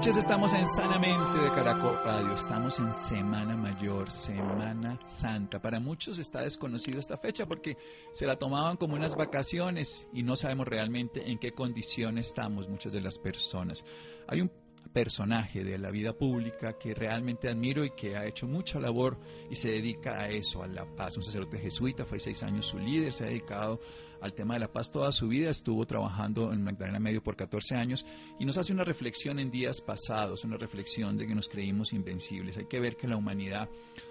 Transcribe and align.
Noches, 0.00 0.16
estamos 0.16 0.54
en 0.54 0.66
Sanamente 0.66 1.38
de 1.42 1.50
Caracol 1.50 1.94
Radio, 2.02 2.32
estamos 2.32 2.78
en 2.78 2.90
Semana 2.90 3.54
Mayor, 3.54 4.10
Semana 4.10 4.98
Santa. 5.04 5.60
Para 5.60 5.78
muchos 5.78 6.18
está 6.18 6.40
desconocido 6.40 6.98
esta 6.98 7.18
fecha 7.18 7.44
porque 7.44 7.76
se 8.10 8.24
la 8.24 8.36
tomaban 8.36 8.78
como 8.78 8.94
unas 8.94 9.14
vacaciones 9.14 10.08
y 10.14 10.22
no 10.22 10.36
sabemos 10.36 10.68
realmente 10.68 11.30
en 11.30 11.38
qué 11.38 11.52
condición 11.52 12.16
estamos 12.16 12.66
muchas 12.66 12.94
de 12.94 13.02
las 13.02 13.18
personas. 13.18 13.84
Hay 14.26 14.40
un 14.40 14.50
personaje 14.90 15.64
de 15.64 15.76
la 15.76 15.90
vida 15.90 16.14
pública 16.14 16.78
que 16.78 16.94
realmente 16.94 17.50
admiro 17.50 17.84
y 17.84 17.90
que 17.90 18.16
ha 18.16 18.24
hecho 18.24 18.46
mucha 18.46 18.80
labor 18.80 19.18
y 19.50 19.54
se 19.54 19.70
dedica 19.70 20.18
a 20.18 20.30
eso, 20.30 20.62
a 20.62 20.66
la 20.66 20.86
paz. 20.96 21.18
Un 21.18 21.24
sacerdote 21.24 21.58
jesuita, 21.58 22.06
fue 22.06 22.18
seis 22.18 22.42
años 22.42 22.64
su 22.64 22.78
líder, 22.78 23.12
se 23.12 23.24
ha 23.24 23.28
dedicado 23.28 23.80
al 24.20 24.34
tema 24.34 24.54
de 24.54 24.60
la 24.60 24.72
paz 24.72 24.90
toda 24.90 25.12
su 25.12 25.28
vida, 25.28 25.50
estuvo 25.50 25.86
trabajando 25.86 26.52
en 26.52 26.62
Magdalena 26.62 26.98
Medio 26.98 27.22
por 27.22 27.36
14 27.36 27.76
años 27.76 28.06
y 28.38 28.44
nos 28.44 28.58
hace 28.58 28.72
una 28.72 28.84
reflexión 28.84 29.38
en 29.38 29.50
días 29.50 29.80
pasados, 29.80 30.44
una 30.44 30.56
reflexión 30.56 31.16
de 31.16 31.26
que 31.26 31.34
nos 31.34 31.48
creímos 31.48 31.92
invencibles. 31.92 32.56
Hay 32.56 32.66
que 32.66 32.80
ver 32.80 32.96
que 32.96 33.08
la 33.08 33.16
humanidad 33.16 33.68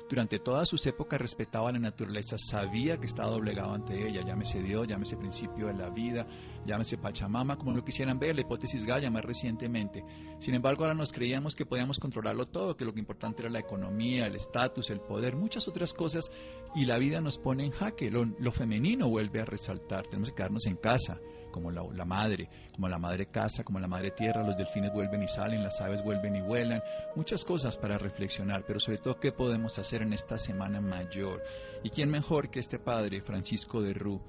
durante 0.09 0.39
todas 0.39 0.67
sus 0.67 0.85
épocas 0.87 1.21
respetaba 1.21 1.71
la 1.71 1.77
naturaleza, 1.77 2.37
sabía 2.39 2.97
que 2.97 3.05
estaba 3.05 3.29
doblegado 3.29 3.73
ante 3.73 4.07
ella, 4.07 4.25
llámese 4.25 4.61
Dios, 4.61 4.87
llámese 4.87 5.17
principio 5.17 5.67
de 5.67 5.75
la 5.75 5.89
vida, 5.89 6.25
llámese 6.65 6.97
Pachamama, 6.97 7.57
como 7.57 7.71
lo 7.71 7.85
quisieran 7.85 8.17
ver, 8.17 8.33
la 8.33 8.41
hipótesis 8.41 8.85
Gaia 8.85 9.11
más 9.11 9.23
recientemente. 9.23 10.03
Sin 10.39 10.55
embargo, 10.55 10.83
ahora 10.83 10.95
nos 10.95 11.13
creíamos 11.13 11.55
que 11.55 11.65
podíamos 11.65 11.99
controlarlo 11.99 12.47
todo, 12.47 12.75
que 12.75 12.85
lo 12.85 12.93
que 12.93 12.99
importante 12.99 13.43
era 13.43 13.51
la 13.51 13.59
economía, 13.59 14.25
el 14.25 14.35
estatus, 14.35 14.89
el 14.89 14.99
poder, 14.99 15.35
muchas 15.35 15.67
otras 15.67 15.93
cosas, 15.93 16.31
y 16.75 16.85
la 16.85 16.97
vida 16.97 17.21
nos 17.21 17.37
pone 17.37 17.63
en 17.63 17.71
jaque, 17.71 18.09
lo, 18.09 18.25
lo 18.25 18.51
femenino 18.51 19.07
vuelve 19.07 19.41
a 19.41 19.45
resaltar, 19.45 20.07
tenemos 20.07 20.29
que 20.29 20.35
quedarnos 20.35 20.65
en 20.65 20.75
casa 20.77 21.19
como 21.59 21.71
la, 21.71 21.83
la, 21.93 22.05
madre, 22.05 22.47
como 22.73 22.87
la 22.87 22.97
madre 22.97 23.25
casa, 23.25 23.65
como 23.65 23.79
la 23.79 23.87
madre 23.87 24.11
tierra, 24.11 24.43
los 24.43 24.55
delfines 24.55 24.93
vuelven 24.93 25.21
y 25.21 25.27
salen, 25.27 25.61
las 25.61 25.81
aves 25.81 26.01
vuelven 26.01 26.37
y 26.37 26.41
vuelan, 26.41 26.81
muchas 27.15 27.43
cosas 27.43 27.77
para 27.77 27.97
reflexionar, 27.97 28.63
pero 28.65 28.79
sobre 28.79 28.99
todo 28.99 29.19
qué 29.19 29.33
podemos 29.33 29.77
hacer 29.77 30.01
en 30.01 30.13
esta 30.13 30.37
semana 30.37 30.79
mayor. 30.79 31.43
¿Y 31.83 31.89
quién 31.89 32.09
mejor 32.09 32.49
que 32.49 32.59
este 32.59 32.79
padre, 32.79 33.21
Francisco 33.21 33.81
de 33.81 33.93
Rú? 33.93 34.21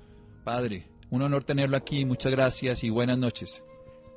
Padre, 0.45 0.89
un 1.11 1.23
honor 1.23 1.45
tenerlo 1.45 1.77
aquí, 1.77 2.05
muchas 2.05 2.33
gracias 2.33 2.83
y 2.83 2.91
buenas 2.91 3.17
noches. 3.17 3.65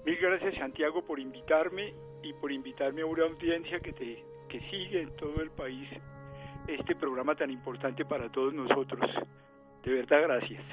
Mil 0.05 0.17
gracias 0.17 0.55
Santiago 0.55 1.05
por 1.05 1.19
invitarme 1.19 1.93
y 2.23 2.33
por 2.33 2.51
invitarme 2.51 3.03
a 3.03 3.05
una 3.05 3.25
audiencia 3.25 3.79
que, 3.79 3.93
te, 3.93 4.23
que 4.49 4.59
sigue 4.71 5.03
en 5.03 5.15
todo 5.17 5.39
el 5.41 5.51
país 5.51 5.87
este 6.67 6.95
programa 6.95 7.35
tan 7.35 7.51
importante 7.51 8.05
para 8.05 8.31
todos 8.31 8.53
nosotros. 8.53 9.01
De 9.83 9.93
verdad, 9.93 10.23
gracias. 10.23 10.63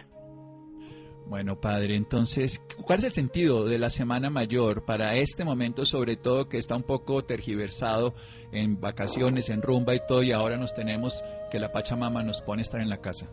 Bueno, 1.26 1.60
padre, 1.60 1.94
entonces, 1.94 2.58
¿cuál 2.84 2.98
es 2.98 3.04
el 3.04 3.12
sentido 3.12 3.64
de 3.64 3.78
la 3.78 3.88
Semana 3.88 4.30
Mayor 4.30 4.84
para 4.84 5.14
este 5.14 5.44
momento, 5.44 5.84
sobre 5.84 6.16
todo 6.16 6.48
que 6.48 6.58
está 6.58 6.74
un 6.74 6.82
poco 6.82 7.24
tergiversado 7.24 8.14
en 8.52 8.80
vacaciones, 8.80 9.48
en 9.48 9.62
rumba 9.62 9.94
y 9.94 10.00
todo, 10.06 10.24
y 10.24 10.32
ahora 10.32 10.56
nos 10.56 10.74
tenemos 10.74 11.24
que 11.50 11.60
la 11.60 11.70
Pachamama 11.70 12.24
nos 12.24 12.42
pone 12.42 12.60
a 12.60 12.62
estar 12.62 12.80
en 12.80 12.88
la 12.88 13.00
casa? 13.00 13.28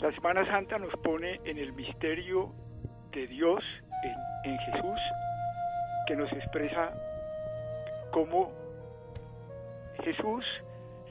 La 0.00 0.12
Semana 0.12 0.46
Santa 0.46 0.78
nos 0.78 0.94
pone 1.02 1.40
en 1.44 1.58
el 1.58 1.72
misterio 1.72 2.52
de 3.10 3.26
Dios, 3.26 3.64
en, 4.04 4.52
en 4.52 4.58
Jesús, 4.58 5.00
que 6.06 6.14
nos 6.14 6.32
expresa 6.32 6.94
cómo 8.12 8.52
Jesús 10.04 10.44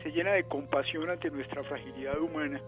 se 0.01 0.11
llena 0.11 0.31
de 0.31 0.43
compasión 0.45 1.09
ante 1.09 1.29
nuestra 1.29 1.61
fragilidad 1.63 2.19
humana 2.19 2.61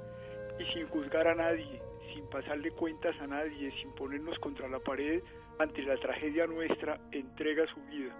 y 0.59 0.65
sin 0.73 0.87
juzgar 0.89 1.27
a 1.29 1.35
nadie 1.35 1.81
pasarle 2.31 2.71
cuentas 2.71 3.15
a 3.21 3.27
nadie, 3.27 3.71
sin 3.79 3.91
ponernos 3.91 4.39
contra 4.39 4.67
la 4.67 4.79
pared 4.79 5.21
ante 5.59 5.83
la 5.83 5.95
tragedia 5.97 6.47
nuestra, 6.47 6.99
entrega 7.11 7.65
su 7.67 7.81
vida. 7.91 8.15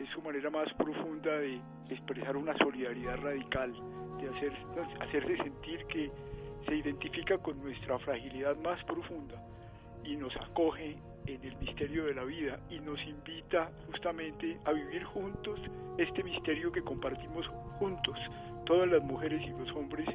Es 0.00 0.08
su 0.10 0.22
manera 0.22 0.48
más 0.48 0.72
profunda 0.74 1.38
de 1.38 1.60
expresar 1.90 2.36
una 2.36 2.56
solidaridad 2.56 3.18
radical, 3.18 3.74
de 4.20 4.28
hacer, 4.28 4.52
hacerse 5.00 5.36
sentir 5.36 5.84
que 5.86 6.10
se 6.66 6.76
identifica 6.76 7.36
con 7.38 7.60
nuestra 7.62 7.98
fragilidad 7.98 8.56
más 8.58 8.82
profunda 8.84 9.42
y 10.04 10.16
nos 10.16 10.34
acoge 10.36 10.96
en 11.26 11.44
el 11.44 11.56
misterio 11.56 12.06
de 12.06 12.14
la 12.14 12.24
vida 12.24 12.58
y 12.70 12.78
nos 12.78 13.00
invita 13.02 13.70
justamente 13.86 14.58
a 14.64 14.72
vivir 14.72 15.04
juntos 15.04 15.60
este 15.98 16.22
misterio 16.22 16.72
que 16.72 16.80
compartimos 16.82 17.46
juntos, 17.78 18.18
todas 18.64 18.88
las 18.88 19.02
mujeres 19.02 19.42
y 19.42 19.50
los 19.50 19.70
hombres 19.72 20.06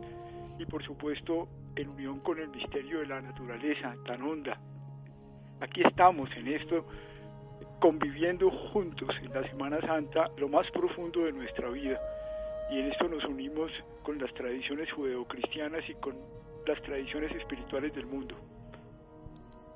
y 0.59 0.65
por 0.65 0.83
supuesto 0.83 1.47
en 1.75 1.89
unión 1.89 2.19
con 2.19 2.39
el 2.39 2.49
misterio 2.49 2.99
de 2.99 3.07
la 3.07 3.21
naturaleza 3.21 3.95
tan 4.05 4.21
honda. 4.21 4.59
Aquí 5.61 5.81
estamos 5.81 6.29
en 6.35 6.47
esto, 6.47 6.85
conviviendo 7.79 8.49
juntos 8.49 9.09
en 9.21 9.33
la 9.33 9.47
Semana 9.49 9.79
Santa, 9.81 10.29
lo 10.37 10.49
más 10.49 10.69
profundo 10.71 11.25
de 11.25 11.31
nuestra 11.31 11.69
vida. 11.69 11.99
Y 12.71 12.79
en 12.79 12.91
esto 12.91 13.07
nos 13.07 13.23
unimos 13.25 13.71
con 14.03 14.17
las 14.19 14.33
tradiciones 14.33 14.91
judeocristianas 14.91 15.87
y 15.89 15.93
con 15.95 16.15
las 16.67 16.81
tradiciones 16.81 17.31
espirituales 17.35 17.93
del 17.93 18.05
mundo. 18.05 18.35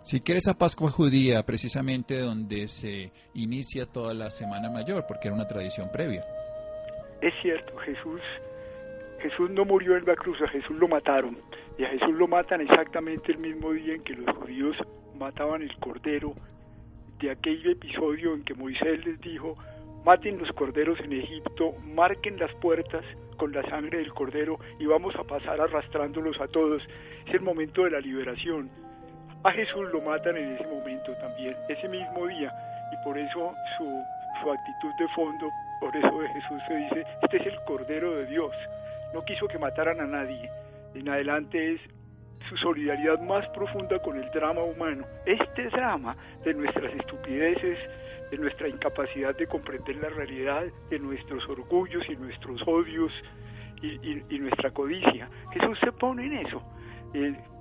Si 0.01 0.21
quieres 0.21 0.44
esa 0.44 0.57
Pascua 0.57 0.89
judía, 0.89 1.44
precisamente 1.44 2.19
donde 2.19 2.67
se 2.69 3.11
inicia 3.33 3.85
toda 3.85 4.13
la 4.13 4.29
Semana 4.29 4.69
Mayor, 4.69 5.05
porque 5.05 5.27
era 5.27 5.35
una 5.35 5.47
tradición 5.47 5.89
previa. 5.91 6.25
Es 7.21 7.33
cierto, 7.41 7.75
Jesús 7.77 8.21
Jesús 9.19 9.50
no 9.50 9.66
murió 9.66 9.97
en 9.97 10.05
la 10.05 10.16
cruz, 10.16 10.41
a 10.41 10.47
Jesús 10.47 10.75
lo 10.78 10.88
mataron. 10.88 11.38
Y 11.78 11.83
a 11.83 11.89
Jesús 11.89 12.13
lo 12.13 12.28
matan 12.28 12.61
exactamente 12.61 13.31
el 13.31 13.39
mismo 13.39 13.72
día 13.72 13.95
en 13.95 14.03
que 14.03 14.13
los 14.13 14.35
judíos 14.35 14.78
mataban 15.17 15.61
el 15.61 15.75
cordero 15.78 16.33
de 17.19 17.31
aquel 17.31 17.66
episodio 17.67 18.33
en 18.33 18.44
que 18.44 18.53
Moisés 18.53 19.03
les 19.06 19.19
dijo, 19.19 19.57
maten 20.06 20.38
los 20.38 20.51
corderos 20.51 21.00
en 21.00 21.13
Egipto, 21.13 21.73
marquen 21.83 22.38
las 22.38 22.53
puertas 22.56 23.03
con 23.38 23.51
la 23.51 23.63
sangre 23.63 24.00
del 24.00 24.13
cordero 24.13 24.59
y 24.79 24.85
vamos 24.85 25.16
a 25.16 25.23
pasar 25.23 25.59
arrastrándolos 25.59 26.39
a 26.39 26.47
todos. 26.47 26.83
Es 27.25 27.33
el 27.33 27.41
momento 27.41 27.83
de 27.83 27.91
la 27.91 28.00
liberación. 28.00 28.69
A 29.44 29.51
Jesús 29.51 29.89
lo 29.91 30.01
matan 30.01 30.38
en 30.38 30.53
ese 30.53 30.67
momento 30.67 31.13
también, 31.19 31.56
ese 31.69 31.88
mismo 31.88 32.27
día. 32.27 32.53
Y 32.94 33.03
por 33.03 33.17
eso 33.17 33.53
su, 33.77 34.03
su 34.41 34.51
actitud 34.51 34.94
de 35.00 35.07
fondo, 35.09 35.50
por 35.79 35.95
eso 35.95 36.19
de 36.19 36.27
Jesús 36.29 36.61
se 36.67 36.75
dice, 36.75 37.06
este 37.23 37.38
es 37.38 37.47
el 37.47 37.59
Cordero 37.66 38.16
de 38.16 38.25
Dios 38.27 38.53
no 39.13 39.23
quiso 39.25 39.47
que 39.47 39.57
mataran 39.57 40.00
a 40.01 40.06
nadie. 40.06 40.50
En 40.94 41.09
adelante 41.09 41.73
es 41.73 41.81
su 42.50 42.57
solidaridad 42.57 43.19
más 43.19 43.47
profunda 43.50 44.00
con 44.00 44.18
el 44.18 44.29
drama 44.31 44.63
humano. 44.63 45.06
Este 45.25 45.69
drama 45.69 46.16
de 46.44 46.53
nuestras 46.53 46.94
estupideces, 46.94 47.78
de 48.31 48.38
nuestra 48.38 48.68
incapacidad 48.68 49.35
de 49.35 49.47
comprender 49.47 49.97
la 49.97 50.09
realidad, 50.09 50.66
de 50.90 51.00
nuestros 51.00 51.47
orgullos 51.50 52.03
y 52.09 52.16
nuestros 52.16 52.62
odios 52.66 53.12
y, 53.81 54.40
nuestra 54.40 54.72
codicia. 54.72 55.29
Jesús 55.51 55.78
se 55.79 55.91
pone 55.91 56.25
en 56.25 56.34
eso. 56.47 56.62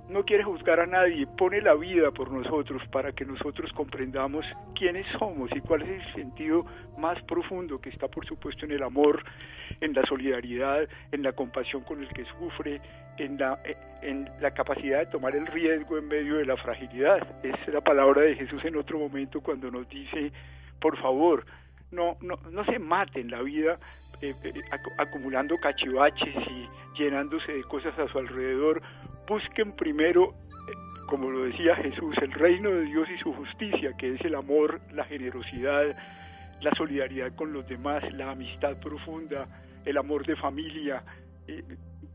No 0.09 0.25
quiere 0.25 0.45
juzgar 0.45 0.81
a 0.81 0.87
nadie, 0.87 1.27
pone 1.27 1.61
la 1.61 1.75
vida 1.75 2.11
por 2.13 2.31
nosotros 2.31 2.83
para 2.93 3.13
que 3.13 3.25
nosotros 3.25 3.73
comprendamos 3.73 4.47
quiénes 4.75 5.07
somos 5.19 5.51
y 5.55 5.61
cuál 5.61 5.83
es 5.83 5.89
el 5.89 6.15
sentido 6.15 6.65
más 6.97 7.21
profundo 7.25 7.81
que 7.81 7.91
está 7.91 8.09
por 8.09 8.25
supuesto 8.27 8.65
en 8.65 8.73
el 8.73 8.83
amor, 8.83 9.25
en 9.81 9.93
la 9.93 10.05
solidaridad, 10.07 10.89
en 11.11 11.23
la 11.23 11.33
compasión 11.33 11.83
con 11.83 12.03
el 12.03 12.09
que 12.09 12.25
sufre, 12.39 12.81
en 13.19 13.39
la, 13.39 13.59
en 14.03 14.31
la 14.41 14.53
capacidad 14.53 15.01
de 15.01 15.07
tomar 15.07 15.35
el 15.35 15.47
riesgo 15.47 15.99
en 15.99 16.07
medio 16.07 16.37
de 16.37 16.47
la 16.47 16.57
fragilidad. 16.57 17.19
Es 17.43 17.57
la 17.69 17.81
palabra 17.81 18.23
de 18.23 18.37
Jesús 18.37 18.65
en 18.65 18.77
otro 18.77 18.99
momento 18.99 19.41
cuando 19.41 19.71
nos 19.71 19.89
dice, 19.89 20.31
por 20.81 20.97
favor, 20.99 21.45
no, 21.91 22.17
no, 22.21 22.37
no 22.51 22.65
se 22.65 22.79
maten 22.79 23.31
la 23.31 23.43
vida 23.43 23.79
eh, 24.23 24.35
eh, 24.45 24.53
acumulando 24.99 25.57
cachivaches 25.57 26.35
y 26.35 26.69
llenándose 26.99 27.53
de 27.53 27.65
cosas 27.65 27.99
a 27.99 28.09
su 28.09 28.19
alrededor 28.19 28.81
busquen 29.27 29.73
primero, 29.73 30.35
como 31.07 31.31
lo 31.31 31.45
decía 31.45 31.77
Jesús, 31.77 32.17
el 32.19 32.33
reino 32.33 32.71
de 32.71 32.83
Dios 32.83 33.09
y 33.11 33.19
su 33.19 33.33
justicia, 33.33 33.95
que 33.97 34.15
es 34.15 34.21
el 34.23 34.35
amor, 34.35 34.81
la 34.93 35.05
generosidad, 35.05 35.97
la 36.61 36.75
solidaridad 36.75 37.35
con 37.35 37.53
los 37.53 37.67
demás, 37.69 38.03
la 38.13 38.31
amistad 38.31 38.79
profunda, 38.79 39.47
el 39.85 39.97
amor 39.99 40.27
de 40.27 40.37
familia. 40.37 41.03
Eh, 41.47 41.63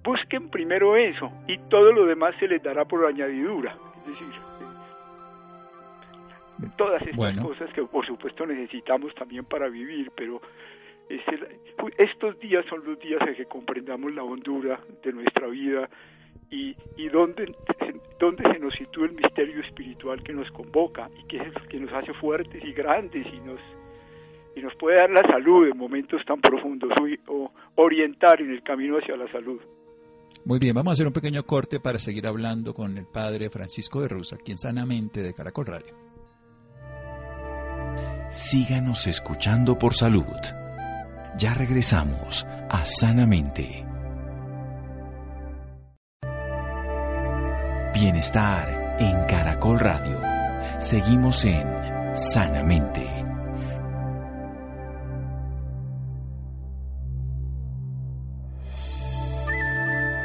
busquen 0.03 0.49
primero 0.49 0.95
eso 0.95 1.31
y 1.47 1.57
todo 1.69 1.91
lo 1.91 2.05
demás 2.05 2.35
se 2.39 2.47
les 2.47 2.61
dará 2.61 2.85
por 2.85 3.05
añadidura. 3.05 3.77
Es 4.05 4.13
decir, 4.13 4.27
todas 6.77 7.01
estas 7.01 7.37
cosas 7.37 7.73
que 7.73 7.83
por 7.83 8.05
supuesto 8.05 8.45
necesitamos 8.45 9.13
también 9.15 9.45
para 9.45 9.67
vivir, 9.67 10.11
pero 10.15 10.41
estos 11.97 12.39
días 12.39 12.65
son 12.67 12.85
los 12.85 12.99
días 12.99 13.21
en 13.27 13.35
que 13.35 13.45
comprendamos 13.45 14.13
la 14.13 14.23
hondura 14.23 14.79
de 15.03 15.11
nuestra 15.11 15.47
vida 15.47 15.89
y, 16.51 16.75
y 16.97 17.09
dónde, 17.09 17.55
dónde 18.19 18.43
se 18.51 18.59
nos 18.59 18.75
sitúa 18.75 19.07
el 19.07 19.13
misterio 19.13 19.61
espiritual 19.61 20.21
que 20.21 20.33
nos 20.33 20.51
convoca 20.51 21.09
y 21.17 21.25
que 21.27 21.37
es 21.37 21.53
que 21.69 21.79
nos 21.79 21.91
hace 21.93 22.13
fuertes 22.13 22.63
y 22.63 22.73
grandes 22.73 23.25
y 23.33 23.39
nos 23.39 23.59
y 24.53 24.61
nos 24.61 24.75
puede 24.75 24.97
dar 24.97 25.09
la 25.09 25.21
salud 25.23 25.67
en 25.67 25.77
momentos 25.77 26.21
tan 26.25 26.41
profundos 26.41 26.91
o 27.27 27.51
orientar 27.75 28.41
en 28.41 28.51
el 28.51 28.61
camino 28.63 28.97
hacia 28.97 29.15
la 29.15 29.31
salud. 29.31 29.61
Muy 30.43 30.59
bien, 30.59 30.73
vamos 30.73 30.91
a 30.91 30.93
hacer 30.93 31.07
un 31.07 31.13
pequeño 31.13 31.43
corte 31.43 31.79
para 31.79 31.99
seguir 31.99 32.27
hablando 32.27 32.73
con 32.73 32.97
el 32.97 33.05
padre 33.05 33.49
Francisco 33.49 34.01
de 34.01 34.07
Rusa, 34.07 34.37
quien 34.37 34.57
Sanamente 34.57 35.21
de 35.21 35.33
Caracol 35.33 35.67
Radio. 35.67 35.95
Síganos 38.29 39.07
escuchando 39.07 39.77
por 39.77 39.93
salud. 39.93 40.25
Ya 41.37 41.53
regresamos 41.53 42.45
a 42.69 42.85
Sanamente. 42.85 43.90
Bienestar 48.01 48.97
en 48.99 49.27
Caracol 49.27 49.79
Radio. 49.79 50.19
Seguimos 50.79 51.45
en 51.45 52.15
Sanamente. 52.15 53.07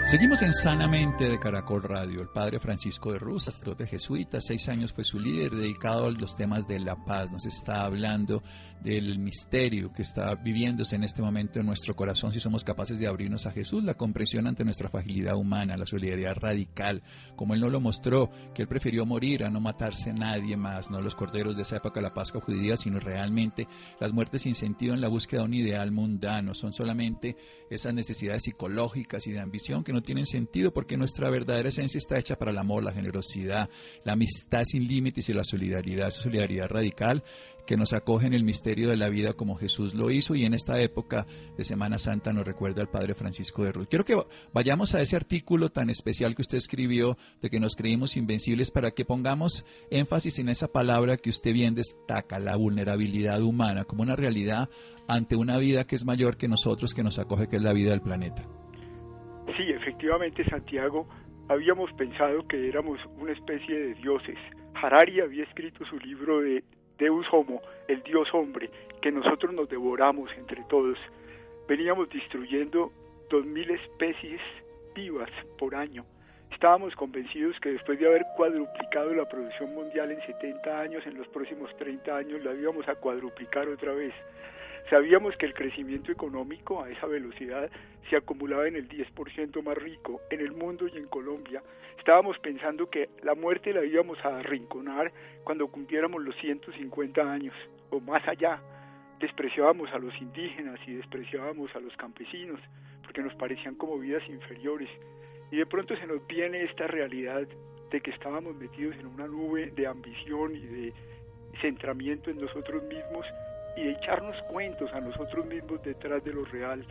Seguimos 0.06 0.40
en 0.40 0.54
Sanamente 0.54 1.28
de 1.28 1.38
Caracol 1.38 1.82
Radio. 1.82 2.22
El 2.22 2.28
padre 2.28 2.60
Francisco 2.60 3.12
de 3.12 3.18
Ruz, 3.18 3.42
sacerdote 3.42 3.86
jesuita, 3.86 4.40
seis 4.40 4.66
años 4.70 4.94
fue 4.94 5.04
su 5.04 5.20
líder, 5.20 5.50
dedicado 5.50 6.06
a 6.06 6.10
los 6.10 6.34
temas 6.34 6.66
de 6.66 6.78
la 6.78 7.04
paz. 7.04 7.30
Nos 7.30 7.44
está 7.44 7.84
hablando 7.84 8.42
del 8.82 9.18
misterio 9.18 9.92
que 9.92 10.02
está 10.02 10.34
viviéndose 10.34 10.96
en 10.96 11.04
este 11.04 11.22
momento 11.22 11.60
en 11.60 11.66
nuestro 11.66 11.94
corazón 11.96 12.32
si 12.32 12.40
somos 12.40 12.64
capaces 12.64 12.98
de 12.98 13.08
abrirnos 13.08 13.46
a 13.46 13.52
Jesús, 13.52 13.82
la 13.82 13.94
comprensión 13.94 14.46
ante 14.46 14.64
nuestra 14.64 14.88
fragilidad 14.88 15.36
humana, 15.36 15.76
la 15.76 15.86
solidaridad 15.86 16.36
radical, 16.36 17.02
como 17.34 17.54
Él 17.54 17.60
no 17.60 17.68
lo 17.68 17.80
mostró, 17.80 18.30
que 18.54 18.62
Él 18.62 18.68
prefirió 18.68 19.06
morir 19.06 19.44
a 19.44 19.50
no 19.50 19.60
matarse 19.60 20.12
nadie 20.12 20.56
más, 20.56 20.90
no 20.90 21.00
los 21.00 21.14
corderos 21.14 21.56
de 21.56 21.62
esa 21.62 21.76
época 21.76 22.00
la 22.00 22.14
Pascua 22.14 22.40
judía, 22.40 22.76
sino 22.76 23.00
realmente 23.00 23.66
las 24.00 24.12
muertes 24.12 24.42
sin 24.42 24.54
sentido 24.54 24.94
en 24.94 25.00
la 25.00 25.08
búsqueda 25.08 25.40
de 25.40 25.46
un 25.46 25.54
ideal 25.54 25.90
mundano. 25.92 26.54
Son 26.54 26.72
solamente 26.72 27.36
esas 27.70 27.94
necesidades 27.94 28.44
psicológicas 28.44 29.26
y 29.26 29.32
de 29.32 29.40
ambición 29.40 29.84
que 29.84 29.92
no 29.92 30.02
tienen 30.02 30.26
sentido 30.26 30.72
porque 30.72 30.96
nuestra 30.96 31.30
verdadera 31.30 31.68
esencia 31.68 31.98
está 31.98 32.18
hecha 32.18 32.36
para 32.36 32.50
el 32.50 32.58
amor, 32.58 32.84
la 32.84 32.92
generosidad, 32.92 33.68
la 34.04 34.12
amistad 34.12 34.64
sin 34.64 34.86
límites 34.86 35.28
y 35.28 35.32
la 35.32 35.44
solidaridad, 35.44 36.08
esa 36.08 36.22
solidaridad 36.22 36.68
radical 36.68 37.24
que 37.66 37.76
nos 37.76 37.92
acoge 37.92 38.26
en 38.26 38.34
el 38.34 38.44
misterio 38.44 38.88
de 38.88 38.96
la 38.96 39.08
vida 39.08 39.32
como 39.34 39.56
Jesús 39.56 39.94
lo 39.94 40.10
hizo 40.10 40.34
y 40.34 40.44
en 40.44 40.54
esta 40.54 40.80
época 40.80 41.26
de 41.56 41.64
Semana 41.64 41.98
Santa 41.98 42.32
nos 42.32 42.46
recuerda 42.46 42.80
al 42.80 42.88
Padre 42.88 43.14
Francisco 43.14 43.64
de 43.64 43.72
Ruth. 43.72 43.88
Quiero 43.88 44.04
que 44.04 44.16
vayamos 44.52 44.94
a 44.94 45.00
ese 45.00 45.16
artículo 45.16 45.70
tan 45.70 45.90
especial 45.90 46.34
que 46.34 46.42
usted 46.42 46.58
escribió 46.58 47.16
de 47.42 47.50
que 47.50 47.60
nos 47.60 47.76
creímos 47.76 48.16
invencibles 48.16 48.70
para 48.70 48.92
que 48.92 49.04
pongamos 49.04 49.64
énfasis 49.90 50.38
en 50.38 50.48
esa 50.48 50.68
palabra 50.68 51.16
que 51.16 51.30
usted 51.30 51.52
bien 51.52 51.74
destaca, 51.74 52.38
la 52.38 52.56
vulnerabilidad 52.56 53.42
humana, 53.42 53.84
como 53.84 54.02
una 54.02 54.16
realidad 54.16 54.68
ante 55.08 55.36
una 55.36 55.58
vida 55.58 55.86
que 55.86 55.96
es 55.96 56.04
mayor 56.04 56.36
que 56.36 56.48
nosotros, 56.48 56.94
que 56.94 57.02
nos 57.02 57.18
acoge, 57.18 57.48
que 57.48 57.56
es 57.56 57.62
la 57.62 57.72
vida 57.72 57.90
del 57.90 58.00
planeta. 58.00 58.42
Sí, 59.56 59.64
efectivamente, 59.70 60.44
Santiago, 60.44 61.08
habíamos 61.48 61.92
pensado 61.92 62.46
que 62.48 62.68
éramos 62.68 62.98
una 63.18 63.32
especie 63.32 63.74
de 63.78 63.94
dioses. 63.94 64.36
Harari 64.74 65.20
había 65.20 65.44
escrito 65.44 65.84
su 65.86 65.98
libro 65.98 66.40
de 66.40 66.64
Deus 66.98 67.26
Homo, 67.30 67.60
el 67.88 68.02
Dios 68.02 68.32
hombre, 68.32 68.70
que 69.02 69.12
nosotros 69.12 69.52
nos 69.52 69.68
devoramos 69.68 70.30
entre 70.38 70.62
todos. 70.64 70.98
Veníamos 71.68 72.08
destruyendo 72.08 72.90
dos 73.28 73.44
mil 73.44 73.70
especies 73.70 74.40
vivas 74.94 75.30
por 75.58 75.74
año. 75.74 76.04
Estábamos 76.50 76.94
convencidos 76.96 77.58
que 77.60 77.72
después 77.72 77.98
de 77.98 78.06
haber 78.06 78.24
cuadruplicado 78.34 79.12
la 79.12 79.28
producción 79.28 79.74
mundial 79.74 80.10
en 80.10 80.20
70 80.22 80.80
años, 80.80 81.06
en 81.06 81.18
los 81.18 81.28
próximos 81.28 81.76
30 81.76 82.16
años 82.16 82.42
la 82.42 82.54
íbamos 82.54 82.88
a 82.88 82.94
cuadruplicar 82.94 83.68
otra 83.68 83.92
vez. 83.92 84.14
Sabíamos 84.88 85.36
que 85.36 85.46
el 85.46 85.52
crecimiento 85.52 86.12
económico 86.12 86.82
a 86.82 86.88
esa 86.88 87.06
velocidad 87.06 87.68
se 88.08 88.16
acumulaba 88.16 88.68
en 88.68 88.76
el 88.76 88.88
10% 88.88 89.62
más 89.62 89.76
rico 89.76 90.22
en 90.30 90.40
el 90.40 90.52
mundo 90.52 90.86
y 90.88 90.96
en 90.96 91.08
Colombia. 91.08 91.62
Estábamos 92.06 92.38
pensando 92.38 92.88
que 92.88 93.08
la 93.24 93.34
muerte 93.34 93.72
la 93.72 93.84
íbamos 93.84 94.16
a 94.24 94.38
arrinconar 94.38 95.12
cuando 95.42 95.66
cumpliéramos 95.66 96.22
los 96.22 96.36
150 96.36 97.20
años 97.20 97.52
o 97.90 97.98
más 97.98 98.22
allá. 98.28 98.60
Despreciábamos 99.18 99.92
a 99.92 99.98
los 99.98 100.16
indígenas 100.22 100.78
y 100.86 100.94
despreciábamos 100.94 101.74
a 101.74 101.80
los 101.80 101.96
campesinos 101.96 102.60
porque 103.02 103.22
nos 103.22 103.34
parecían 103.34 103.74
como 103.74 103.98
vidas 103.98 104.22
inferiores. 104.28 104.88
Y 105.50 105.56
de 105.56 105.66
pronto 105.66 105.96
se 105.96 106.06
nos 106.06 106.24
viene 106.28 106.62
esta 106.62 106.86
realidad 106.86 107.44
de 107.90 108.00
que 108.00 108.12
estábamos 108.12 108.54
metidos 108.54 108.94
en 109.00 109.06
una 109.06 109.26
nube 109.26 109.72
de 109.72 109.88
ambición 109.88 110.54
y 110.54 110.64
de 110.64 110.92
centramiento 111.60 112.30
en 112.30 112.40
nosotros 112.40 112.84
mismos 112.84 113.26
y 113.76 113.82
de 113.82 113.90
echarnos 113.94 114.40
cuentos 114.52 114.92
a 114.92 115.00
nosotros 115.00 115.44
mismos 115.46 115.82
detrás 115.82 116.22
de 116.22 116.32
lo 116.32 116.44
real, 116.44 116.86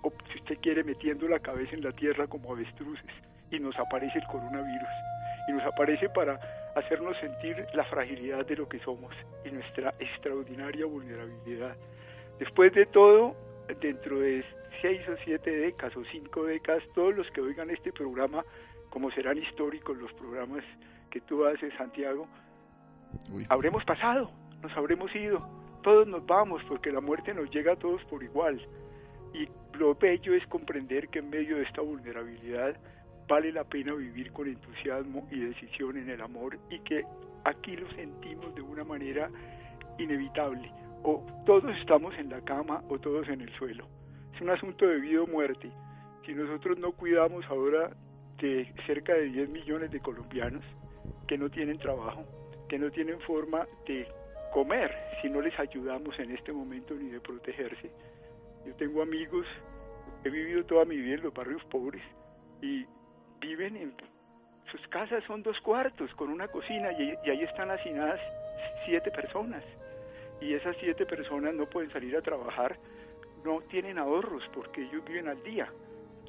o 0.00 0.10
si 0.32 0.38
usted 0.38 0.56
quiere 0.62 0.82
metiendo 0.82 1.28
la 1.28 1.40
cabeza 1.40 1.74
en 1.74 1.82
la 1.84 1.92
tierra 1.92 2.26
como 2.28 2.54
avestruces, 2.54 3.12
y 3.54 3.60
nos 3.60 3.78
aparece 3.78 4.18
el 4.18 4.26
coronavirus, 4.26 4.88
y 5.48 5.52
nos 5.52 5.64
aparece 5.64 6.08
para 6.08 6.38
hacernos 6.74 7.16
sentir 7.18 7.66
la 7.72 7.84
fragilidad 7.84 8.44
de 8.46 8.56
lo 8.56 8.68
que 8.68 8.78
somos 8.80 9.14
y 9.44 9.50
nuestra 9.50 9.94
extraordinaria 9.98 10.86
vulnerabilidad. 10.86 11.76
Después 12.38 12.72
de 12.74 12.86
todo, 12.86 13.36
dentro 13.80 14.20
de 14.20 14.44
seis 14.82 15.00
o 15.08 15.16
siete 15.24 15.50
décadas 15.50 15.96
o 15.96 16.04
cinco 16.10 16.44
décadas, 16.44 16.82
todos 16.94 17.14
los 17.14 17.30
que 17.30 17.40
oigan 17.40 17.70
este 17.70 17.92
programa, 17.92 18.44
como 18.90 19.10
serán 19.12 19.38
históricos 19.38 19.96
los 19.96 20.12
programas 20.14 20.64
que 21.10 21.20
tú 21.20 21.44
haces, 21.46 21.72
Santiago, 21.78 22.26
habremos 23.48 23.84
pasado, 23.84 24.30
nos 24.62 24.76
habremos 24.76 25.14
ido 25.14 25.64
todos 25.84 26.08
nos 26.08 26.26
vamos 26.26 26.62
porque 26.66 26.90
la 26.90 27.00
muerte 27.00 27.34
nos 27.34 27.50
llega 27.50 27.74
a 27.74 27.76
todos 27.76 28.02
por 28.04 28.24
igual. 28.24 28.58
Y 29.34 29.46
lo 29.78 29.94
bello 29.94 30.34
es 30.34 30.44
comprender 30.46 31.08
que 31.08 31.18
en 31.20 31.30
medio 31.30 31.58
de 31.58 31.64
esta 31.64 31.82
vulnerabilidad 31.82 32.74
vale 33.28 33.52
la 33.52 33.64
pena 33.64 33.94
vivir 33.94 34.32
con 34.32 34.48
entusiasmo 34.48 35.26
y 35.30 35.40
decisión 35.40 35.96
en 35.96 36.10
el 36.10 36.20
amor 36.20 36.58
y 36.70 36.78
que 36.80 37.04
aquí 37.44 37.76
lo 37.76 37.90
sentimos 37.92 38.54
de 38.54 38.62
una 38.62 38.84
manera 38.84 39.30
inevitable. 39.98 40.70
O 41.02 41.24
todos 41.44 41.76
estamos 41.78 42.14
en 42.18 42.30
la 42.30 42.40
cama 42.42 42.82
o 42.88 42.98
todos 42.98 43.28
en 43.28 43.40
el 43.40 43.50
suelo. 43.54 43.86
Es 44.34 44.40
un 44.40 44.50
asunto 44.50 44.86
de 44.86 45.00
vida 45.00 45.22
o 45.22 45.26
muerte. 45.26 45.70
Si 46.24 46.34
nosotros 46.34 46.78
no 46.78 46.92
cuidamos 46.92 47.44
ahora 47.46 47.90
de 48.38 48.72
cerca 48.86 49.14
de 49.14 49.24
10 49.24 49.50
millones 49.50 49.90
de 49.90 50.00
colombianos 50.00 50.64
que 51.28 51.38
no 51.38 51.50
tienen 51.50 51.78
trabajo, 51.78 52.24
que 52.68 52.78
no 52.78 52.90
tienen 52.90 53.20
forma 53.20 53.66
de 53.86 54.08
comer 54.52 54.90
si 55.20 55.28
no 55.28 55.40
les 55.40 55.58
ayudamos 55.58 56.18
en 56.18 56.30
este 56.30 56.52
momento 56.52 56.94
ni 56.94 57.10
de 57.10 57.20
protegerse. 57.20 57.90
Yo 58.66 58.74
tengo 58.76 59.02
amigos, 59.02 59.46
he 60.24 60.30
vivido 60.30 60.64
toda 60.64 60.84
mi 60.84 60.96
vida 60.96 61.16
en 61.16 61.22
los 61.22 61.34
barrios 61.34 61.62
pobres 61.66 62.02
y 62.62 62.86
viven 63.44 63.76
en 63.76 63.94
sus 64.70 64.88
casas 64.88 65.22
son 65.24 65.42
dos 65.42 65.60
cuartos 65.60 66.12
con 66.14 66.30
una 66.30 66.48
cocina 66.48 66.90
y, 66.92 67.16
ahí 67.30 67.42
están 67.42 67.70
hacinadas 67.70 68.20
siete 68.84 69.10
personas. 69.10 69.62
Y 70.40 70.54
esas 70.54 70.76
siete 70.80 71.06
personas 71.06 71.54
no 71.54 71.66
pueden 71.66 71.92
salir 71.92 72.16
a 72.16 72.22
trabajar, 72.22 72.76
no 73.44 73.60
tienen 73.62 73.98
ahorros 73.98 74.42
porque 74.52 74.82
ellos 74.82 75.04
viven 75.04 75.28
al 75.28 75.42
día. 75.42 75.68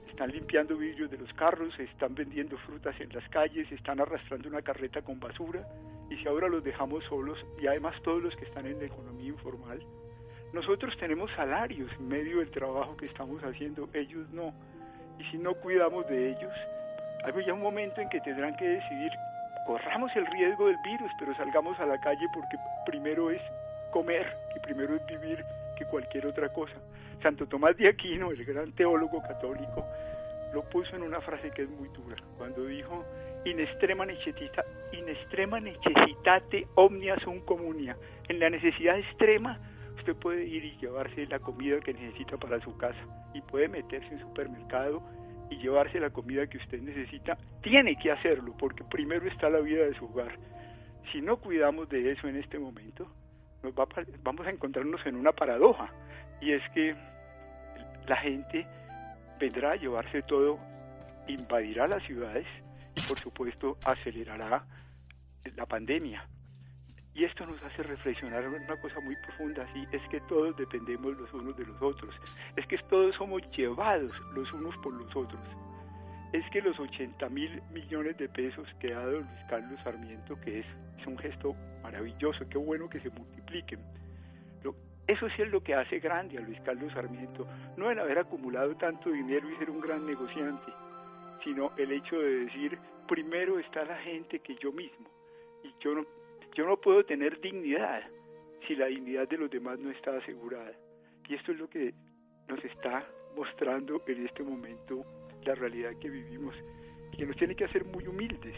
Están 0.10 0.31
limpiando 0.31 0.77
vidrios 0.77 1.10
de 1.10 1.17
los 1.17 1.34
carros, 1.34 1.77
están 1.79 2.13
vendiendo 2.13 2.57
frutas 2.60 3.00
en 3.00 3.10
las 3.13 3.27
calles, 3.29 3.72
están 3.72 4.00
arrastrando 4.00 4.48
una 4.48 4.62
carreta 4.62 5.01
con 5.01 5.19
basura. 5.19 5.65
Y 6.10 6.17
si 6.17 6.27
ahora 6.27 6.48
los 6.48 6.63
dejamos 6.63 7.03
solos 7.05 7.43
y 7.60 7.67
además 7.67 8.00
todos 8.03 8.22
los 8.22 8.36
que 8.36 8.45
están 8.45 8.67
en 8.67 8.77
la 8.79 8.86
economía 8.86 9.29
informal, 9.29 9.79
nosotros 10.53 10.95
tenemos 10.98 11.31
salarios 11.31 11.91
en 11.93 12.07
medio 12.07 12.39
del 12.39 12.51
trabajo 12.51 12.95
que 12.95 13.07
estamos 13.07 13.41
haciendo, 13.43 13.89
ellos 13.93 14.29
no. 14.29 14.53
Y 15.19 15.24
si 15.31 15.38
no 15.38 15.55
cuidamos 15.55 16.07
de 16.07 16.29
ellos, 16.29 16.53
hay 17.34 17.51
un 17.51 17.62
momento 17.62 18.01
en 18.01 18.10
que 18.10 18.22
tendrán 18.22 18.55
que 18.55 18.67
decidir, 18.67 19.12
corramos 19.65 20.15
el 20.15 20.25
riesgo 20.27 20.67
del 20.67 20.77
virus, 20.84 21.12
pero 21.20 21.36
salgamos 21.36 21.79
a 21.79 21.86
la 21.86 22.00
calle 22.00 22.25
porque 22.34 22.58
primero 22.86 23.32
es 23.32 23.41
comer 23.91 24.25
y 24.55 24.60
primero 24.60 24.96
es 24.96 25.05
vivir 25.08 25.44
que 25.77 25.86
cualquier 25.86 26.27
otra 26.27 26.50
cosa. 26.50 26.75
Santo 27.22 27.48
Tomás 27.48 27.75
de 27.77 27.88
Aquino, 27.88 28.32
el 28.32 28.46
gran 28.46 28.72
teólogo 28.74 29.22
católico, 29.22 29.86
lo 30.53 30.63
puso 30.70 30.96
en 30.96 31.03
una 31.03 31.20
frase 31.22 31.51
que 31.51 31.63
es 31.63 31.70
muy 31.70 31.89
dura, 31.89 32.15
cuando 32.38 32.65
dijo, 32.65 33.03
in 33.46 33.60
extrema, 33.60 34.05
necesita, 34.05 34.63
in 34.94 35.10
extrema 35.10 35.60
necessitate 35.60 36.67
omnia 36.75 37.17
sum 37.20 37.39
comunia. 37.41 37.98
En 38.27 38.39
la 38.39 38.50
necesidad 38.50 38.98
extrema, 38.98 39.60
usted 39.98 40.15
puede 40.15 40.46
ir 40.46 40.63
y 40.63 40.77
llevarse 40.77 41.25
la 41.27 41.39
comida 41.39 41.79
que 41.79 41.94
necesita 41.94 42.38
para 42.38 42.60
su 42.62 42.77
casa 42.77 43.00
y 43.34 43.41
puede 43.41 43.67
meterse 43.67 44.08
en 44.08 44.20
supermercado 44.20 45.01
y 45.50 45.58
llevarse 45.58 46.00
la 46.00 46.10
comida 46.10 46.48
que 46.48 46.58
usted 46.58 46.82
necesita. 46.82 47.38
Tiene 47.62 47.96
que 47.98 48.12
hacerlo 48.12 48.56
porque 48.58 48.84
primero 48.84 49.28
está 49.28 49.50
la 49.50 49.60
vida 49.60 49.86
de 49.86 49.96
su 49.96 50.06
hogar. 50.06 50.38
Si 51.12 51.22
no 51.22 51.38
cuidamos 51.38 51.90
de 51.90 52.12
eso 52.12 52.28
en 52.28 52.38
este 52.38 52.58
momento, 52.58 53.08
nos 53.64 53.74
va 53.74 53.88
vamos 54.24 54.48
a 54.48 54.50
encontrarnos 54.50 55.06
en 55.06 55.16
una 55.16 55.32
paradoja, 55.32 55.92
y 56.42 56.52
es 56.52 56.62
que 56.74 56.96
la 58.08 58.18
gente 58.18 58.66
vendrá 59.40 59.72
a 59.72 59.75
llevarse 59.75 60.22
todo, 60.24 60.60
invadirá 61.28 61.88
las 61.88 62.04
ciudades 62.04 62.46
y 62.96 63.02
por 63.02 63.20
supuesto 63.20 63.78
acelerará 63.84 64.66
la 65.56 65.66
pandemia. 65.66 66.28
Y 67.15 67.24
esto 67.24 67.45
nos 67.45 67.63
hace 67.63 67.81
reflexionar 67.81 68.43
en 68.43 68.55
una 68.55 68.75
cosa 68.81 69.00
muy 69.00 69.15
profunda, 69.15 69.63
así 69.63 69.88
es 69.93 70.01
que 70.10 70.19
todos 70.22 70.55
dependemos 70.57 71.17
los 71.17 71.34
unos 71.34 71.55
de 71.55 71.65
los 71.65 71.81
otros, 71.81 72.13
es 72.57 72.67
que 72.67 72.77
todos 72.89 73.15
somos 73.15 73.41
llevados 73.51 74.12
los 74.34 74.51
unos 74.51 74.75
por 74.79 74.93
los 74.93 75.15
otros. 75.15 75.41
Es 76.34 76.43
que 76.50 76.62
los 76.62 76.77
80 76.77 77.29
mil 77.29 77.62
millones 77.72 78.17
de 78.17 78.27
pesos 78.27 78.67
que 78.81 78.93
ha 78.93 79.00
dado 79.00 79.22
Luis 79.22 79.45
Carlos 79.50 79.79
Sarmiento, 79.81 80.38
que 80.41 80.60
es, 80.60 80.65
un 81.07 81.17
gesto 81.19 81.55
maravilloso, 81.84 82.50
qué 82.50 82.57
bueno 82.57 82.89
que 82.89 83.00
se 83.00 83.12
multipliquen. 83.12 83.79
eso 85.07 85.29
sí 85.29 85.43
es 85.43 85.51
lo 85.51 85.62
que 85.62 85.75
hace 85.75 86.00
grande 86.00 86.39
a 86.39 86.41
Luis 86.41 86.60
Carlos 86.65 86.91
Sarmiento, 86.91 87.48
no 87.77 87.91
el 87.91 88.00
haber 88.00 88.17
acumulado 88.17 88.75
tanto 88.75 89.12
dinero 89.12 89.48
y 89.50 89.55
ser 89.57 89.69
un 89.69 89.79
gran 89.79 90.05
negociante, 90.05 90.74
sino 91.43 91.72
el 91.77 91.91
hecho 91.91 92.19
de 92.19 92.45
decir, 92.45 92.77
primero 93.07 93.60
está 93.60 93.86
la 93.86 93.98
gente 94.00 94.39
que 94.39 94.55
yo 94.55 94.74
mismo, 94.74 95.07
y 95.63 95.72
yo 95.79 95.93
no 95.93 96.25
yo 96.56 96.66
no 96.66 96.78
puedo 96.78 97.04
tener 97.04 97.40
dignidad 97.42 98.02
si 98.66 98.76
la 98.76 98.88
dignidad 98.88 99.28
de 99.28 99.38
los 99.38 99.52
demás 99.52 99.78
no 99.78 99.92
está 99.92 100.18
asegurada. 100.18 100.72
Y 101.28 101.36
esto 101.36 101.52
es 101.52 101.60
lo 101.60 101.70
que 101.70 101.94
nos 102.48 102.64
está 102.64 103.06
mostrando 103.36 104.02
en 104.08 104.26
este 104.26 104.42
momento 104.42 105.06
la 105.44 105.54
realidad 105.54 105.92
que 106.00 106.10
vivimos, 106.10 106.56
que 107.16 107.26
nos 107.26 107.36
tiene 107.36 107.56
que 107.56 107.66
hacer 107.66 107.84
muy 107.84 108.08
humildes. 108.08 108.56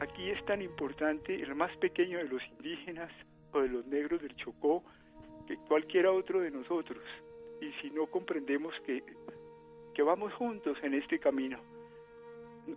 Aquí 0.00 0.30
es 0.30 0.44
tan 0.46 0.62
importante 0.62 1.34
el 1.34 1.54
más 1.54 1.76
pequeño 1.78 2.18
de 2.18 2.24
los 2.24 2.42
indígenas 2.56 3.10
o 3.52 3.60
de 3.60 3.68
los 3.68 3.86
negros 3.86 4.22
del 4.22 4.34
Chocó 4.36 4.84
que 5.46 5.56
cualquiera 5.68 6.12
otro 6.12 6.40
de 6.40 6.50
nosotros. 6.50 7.02
Y 7.60 7.70
si 7.82 7.90
no 7.90 8.06
comprendemos 8.06 8.74
que, 8.86 9.02
que 9.92 10.02
vamos 10.02 10.32
juntos 10.34 10.78
en 10.82 10.94
este 10.94 11.18
camino, 11.18 11.58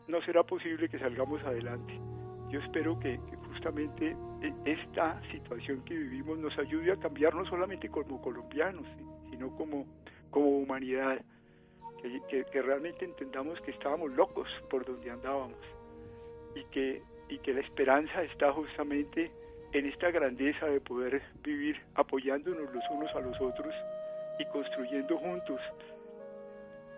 no 0.07 0.21
será 0.23 0.43
posible 0.43 0.89
que 0.89 0.99
salgamos 0.99 1.43
adelante. 1.43 1.93
Yo 2.49 2.59
espero 2.59 2.99
que, 2.99 3.19
justamente 3.47 4.15
e, 4.41 4.53
esta 4.65 5.21
situación 5.31 5.83
que 5.85 5.95
vivimos 5.95 6.37
nos 6.37 6.57
ayude 6.57 6.91
a 6.91 6.97
cambiar 6.97 7.33
no 7.33 7.45
solamente 7.45 7.89
como 7.89 8.21
colombianos, 8.21 8.85
sino 9.29 9.55
como, 9.55 9.85
como 10.31 10.59
humanidad, 10.59 11.21
que, 12.01 12.45
que, 12.51 12.61
realmente 12.61 13.05
entendamos 13.05 13.59
que 13.61 13.71
estábamos 13.71 14.11
locos 14.11 14.47
por 14.69 14.85
donde 14.85 15.09
andábamos 15.09 15.59
y 16.55 16.63
que, 16.65 17.01
y 17.29 17.39
que 17.39 17.53
la 17.53 17.61
esperanza 17.61 18.23
está 18.23 18.51
justamente 18.53 19.31
en 19.73 19.85
esta 19.85 20.11
grandeza 20.11 20.67
de 20.67 20.79
poder 20.79 21.21
vivir 21.43 21.81
apoyándonos 21.95 22.73
los 22.73 22.83
unos 22.91 23.13
a 23.15 23.19
los 23.19 23.39
otros 23.41 23.73
y 24.39 24.45
construyendo 24.45 25.17
juntos 25.17 25.59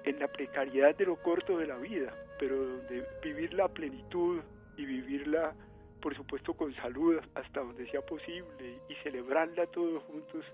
en 0.04 0.20
la 0.20 0.28
precariedad 0.28 0.96
de 0.96 1.06
lo 1.06 1.16
corto 1.18 1.58
de 1.58 1.68
la 1.68 1.78
vida, 1.78 2.14
pero 2.38 2.56
donde 2.56 3.06
vivir 3.24 3.54
la 3.54 3.68
plenitud 3.68 4.42
y 4.78 4.86
vivirla, 4.86 5.54
por 6.02 6.16
supuesto, 6.16 6.54
con 6.54 6.74
salud 6.76 7.20
hasta 7.36 7.62
donde 7.62 7.90
sea 7.92 8.02
posible 8.02 8.80
y 8.88 8.96
celebrarla 9.04 9.68
todos 9.68 10.04
juntos, 10.04 10.46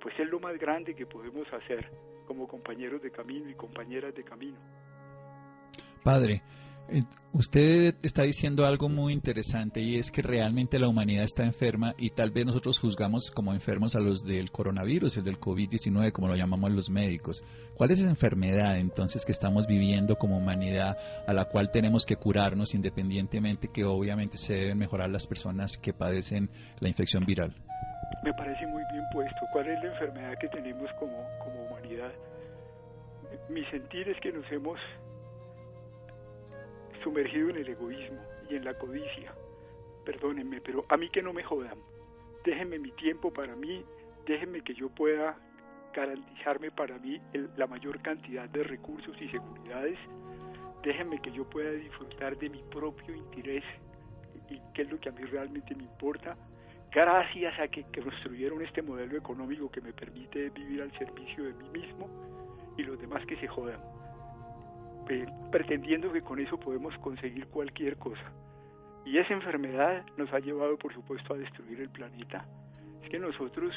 pues 0.00 0.18
es 0.18 0.28
lo 0.28 0.40
más 0.40 0.58
grande 0.58 0.94
que 0.94 1.06
podemos 1.06 1.50
hacer 1.52 1.90
como 2.26 2.46
compañeros 2.46 3.02
de 3.02 3.10
camino 3.10 3.48
y 3.48 3.54
compañeras 3.54 4.14
de 4.14 4.24
camino. 4.24 4.58
Padre, 6.02 6.42
usted 7.32 7.96
está 8.02 8.22
diciendo 8.22 8.66
algo 8.66 8.88
muy 8.88 9.12
interesante 9.12 9.80
y 9.80 9.96
es 9.96 10.10
que 10.10 10.22
realmente 10.22 10.78
la 10.78 10.88
humanidad 10.88 11.24
está 11.24 11.44
enferma 11.44 11.94
y 11.98 12.10
tal 12.10 12.30
vez 12.30 12.46
nosotros 12.46 12.78
juzgamos 12.78 13.30
como 13.30 13.52
enfermos 13.52 13.96
a 13.96 14.00
los 14.00 14.24
del 14.24 14.50
coronavirus, 14.50 15.18
el 15.18 15.24
del 15.24 15.40
COVID-19, 15.40 16.12
como 16.12 16.28
lo 16.28 16.36
llamamos 16.36 16.70
los 16.72 16.90
médicos. 16.90 17.44
¿Cuál 17.76 17.90
es 17.90 18.00
esa 18.00 18.10
enfermedad 18.10 18.78
entonces 18.78 19.24
que 19.24 19.32
estamos 19.32 19.66
viviendo 19.66 20.16
como 20.16 20.38
humanidad 20.38 20.96
a 21.26 21.32
la 21.32 21.44
cual 21.46 21.70
tenemos 21.70 22.06
que 22.06 22.16
curarnos 22.16 22.74
independientemente 22.74 23.68
que 23.68 23.84
obviamente 23.84 24.38
se 24.38 24.54
deben 24.54 24.78
mejorar 24.78 25.10
las 25.10 25.26
personas 25.26 25.78
que 25.78 25.92
padecen 25.92 26.50
la 26.80 26.88
infección 26.88 27.24
viral? 27.24 27.54
Me 28.22 28.32
parece 28.34 28.66
muy 28.66 28.82
bien 28.92 29.04
puesto. 29.12 29.40
¿Cuál 29.52 29.68
es 29.68 29.82
la 29.82 29.92
enfermedad 29.92 30.38
que 30.38 30.48
tenemos 30.48 30.90
como, 30.98 31.16
como 31.38 31.66
humanidad? 31.66 32.12
Mi 33.48 33.64
sentir 33.66 34.08
es 34.08 34.18
que 34.20 34.32
nos 34.32 34.50
hemos 34.50 34.78
sumergido 37.06 37.50
en 37.50 37.58
el 37.58 37.68
egoísmo 37.68 38.18
y 38.50 38.56
en 38.56 38.64
la 38.64 38.74
codicia. 38.74 39.32
Perdónenme, 40.04 40.60
pero 40.60 40.84
a 40.88 40.96
mí 40.96 41.08
que 41.08 41.22
no 41.22 41.32
me 41.32 41.44
jodan. 41.44 41.78
Déjenme 42.44 42.80
mi 42.80 42.90
tiempo 42.92 43.32
para 43.32 43.54
mí, 43.54 43.84
déjenme 44.26 44.60
que 44.62 44.74
yo 44.74 44.88
pueda 44.88 45.36
garantizarme 45.94 46.72
para 46.72 46.98
mí 46.98 47.20
la 47.56 47.68
mayor 47.68 48.02
cantidad 48.02 48.48
de 48.48 48.64
recursos 48.64 49.14
y 49.20 49.28
seguridades. 49.28 49.96
Déjenme 50.82 51.22
que 51.22 51.30
yo 51.30 51.48
pueda 51.48 51.70
disfrutar 51.70 52.36
de 52.38 52.50
mi 52.50 52.62
propio 52.72 53.14
interés 53.14 53.64
y 54.50 54.60
qué 54.74 54.82
es 54.82 54.90
lo 54.90 54.98
que 54.98 55.08
a 55.08 55.12
mí 55.12 55.22
realmente 55.22 55.76
me 55.76 55.84
importa. 55.84 56.36
Gracias 56.90 57.56
a 57.60 57.68
que, 57.68 57.84
que 57.92 58.02
construyeron 58.02 58.62
este 58.62 58.82
modelo 58.82 59.16
económico 59.16 59.70
que 59.70 59.80
me 59.80 59.92
permite 59.92 60.50
vivir 60.50 60.82
al 60.82 60.90
servicio 60.98 61.44
de 61.44 61.52
mí 61.52 61.68
mismo 61.70 62.08
y 62.76 62.82
los 62.82 62.98
demás 62.98 63.24
que 63.26 63.36
se 63.36 63.46
jodan 63.46 63.80
pretendiendo 65.50 66.12
que 66.12 66.22
con 66.22 66.38
eso 66.38 66.58
podemos 66.58 66.96
conseguir 66.98 67.46
cualquier 67.48 67.96
cosa. 67.96 68.32
Y 69.04 69.18
esa 69.18 69.34
enfermedad 69.34 70.04
nos 70.16 70.32
ha 70.32 70.40
llevado, 70.40 70.76
por 70.76 70.92
supuesto, 70.92 71.34
a 71.34 71.36
destruir 71.36 71.80
el 71.80 71.90
planeta. 71.90 72.44
Es 73.02 73.08
que 73.08 73.18
nosotros 73.18 73.72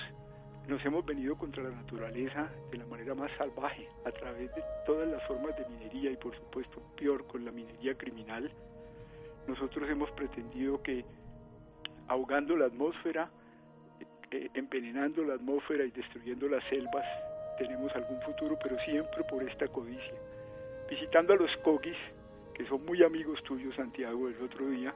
nos 0.67 0.83
hemos 0.85 1.05
venido 1.05 1.37
contra 1.37 1.63
la 1.63 1.69
naturaleza 1.69 2.49
de 2.71 2.77
la 2.77 2.85
manera 2.85 3.13
más 3.13 3.31
salvaje, 3.37 3.87
a 4.05 4.11
través 4.11 4.53
de 4.55 4.63
todas 4.85 5.07
las 5.07 5.21
formas 5.27 5.55
de 5.55 5.65
minería 5.69 6.11
y, 6.11 6.17
por 6.17 6.35
supuesto, 6.35 6.81
peor 6.97 7.27
con 7.27 7.45
la 7.45 7.51
minería 7.51 7.95
criminal. 7.95 8.51
Nosotros 9.47 9.89
hemos 9.89 10.09
pretendido 10.11 10.81
que 10.81 11.05
ahogando 12.07 12.55
la 12.55 12.65
atmósfera, 12.65 13.29
eh, 14.31 14.49
envenenando 14.55 15.23
la 15.23 15.35
atmósfera 15.35 15.85
y 15.85 15.91
destruyendo 15.91 16.47
las 16.47 16.63
selvas, 16.69 17.05
tenemos 17.59 17.95
algún 17.95 18.19
futuro, 18.21 18.57
pero 18.61 18.79
siempre 18.85 19.23
por 19.25 19.43
esta 19.43 19.67
codicia 19.67 20.13
visitando 20.89 21.33
a 21.33 21.35
los 21.35 21.55
coquis, 21.57 21.97
que 22.53 22.65
son 22.65 22.85
muy 22.85 23.03
amigos 23.03 23.41
tuyos, 23.43 23.75
Santiago, 23.75 24.27
el 24.27 24.41
otro 24.41 24.67
día, 24.69 24.93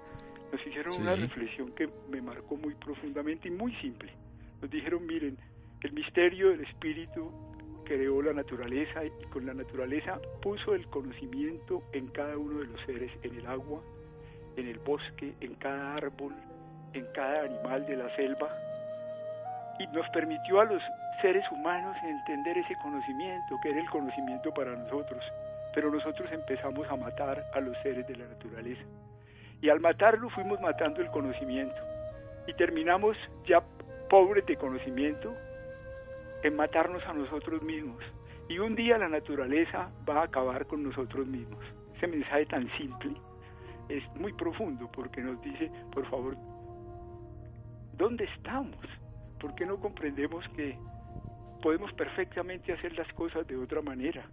nos 0.52 0.66
hicieron 0.66 1.02
una 1.02 1.16
reflexión 1.16 1.72
que 1.74 1.90
me 2.10 2.22
marcó 2.22 2.56
muy 2.58 2.76
profundamente 2.76 3.48
y 3.48 3.52
muy 3.52 3.74
simple. 3.76 4.12
Nos 4.62 4.70
dijeron, 4.70 5.06
miren, 5.06 5.38
el 5.82 5.94
misterio 5.94 6.50
del 6.50 6.62
espíritu 6.62 7.32
creó 7.86 8.22
la 8.22 8.34
naturaleza 8.34 9.04
y 9.04 9.10
con 9.30 9.46
la 9.46 9.54
naturaleza 9.54 10.20
puso 10.42 10.74
el 10.74 10.88
conocimiento 10.88 11.84
en 11.92 12.08
cada 12.08 12.38
uno 12.38 12.60
de 12.60 12.68
los 12.68 12.82
seres, 12.86 13.12
en 13.24 13.36
el 13.38 13.46
agua, 13.46 13.82
en 14.56 14.68
el 14.68 14.80
bosque, 14.80 15.34
en 15.42 15.56
cada 15.56 15.96
árbol, 15.96 16.34
en 16.94 17.06
cada 17.14 17.44
animal 17.44 17.86
de 17.86 17.98
la 17.98 18.16
selva, 18.16 18.50
y 19.80 19.88
nos 19.88 20.08
permitió 20.10 20.62
a 20.62 20.66
los 20.66 20.82
seres 21.22 21.44
humanos 21.52 21.98
entender 22.04 22.58
ese 22.58 22.76
conocimiento, 22.82 23.58
que 23.62 23.70
era 23.70 23.80
el 23.80 23.90
conocimiento 23.90 24.54
para 24.54 24.76
nosotros 24.76 25.24
pero 25.74 25.92
nosotros 25.92 26.32
empezamos 26.32 26.88
a 26.90 26.96
matar 26.96 27.44
a 27.54 27.60
los 27.60 27.78
seres 27.82 28.08
de 28.08 28.16
la 28.16 28.28
naturaleza. 28.28 28.84
Y 29.62 29.70
al 29.70 29.80
matarlo 29.80 30.30
fuimos 30.30 30.60
matando 30.62 31.02
el 31.02 31.10
conocimiento. 31.10 31.76
Y 32.48 32.54
terminamos 32.54 33.18
ya 33.46 33.64
pobres 34.10 34.46
de 34.46 34.58
conocimiento 34.58 35.34
en 36.44 36.56
matarnos 36.56 37.04
a 37.08 37.14
nosotros 37.14 37.62
mismos. 37.64 38.04
Y 38.50 38.60
un 38.60 38.76
día 38.76 38.98
la 38.98 39.08
naturaleza 39.08 39.90
va 40.08 40.22
a 40.22 40.24
acabar 40.26 40.68
con 40.68 40.84
nosotros 40.84 41.26
mismos. 41.26 41.64
Ese 41.96 42.08
mensaje 42.08 42.46
tan 42.46 42.70
simple 42.78 43.14
es 43.90 44.04
muy 44.16 44.34
profundo 44.34 44.90
porque 44.92 45.22
nos 45.22 45.42
dice, 45.42 45.72
por 45.92 46.06
favor, 46.10 46.36
¿dónde 47.94 48.26
estamos? 48.26 48.86
¿Por 49.40 49.56
qué 49.56 49.66
no 49.66 49.80
comprendemos 49.80 50.46
que 50.50 50.78
podemos 51.62 51.92
perfectamente 51.94 52.74
hacer 52.74 52.98
las 52.98 53.12
cosas 53.14 53.48
de 53.48 53.56
otra 53.56 53.82
manera? 53.82 54.26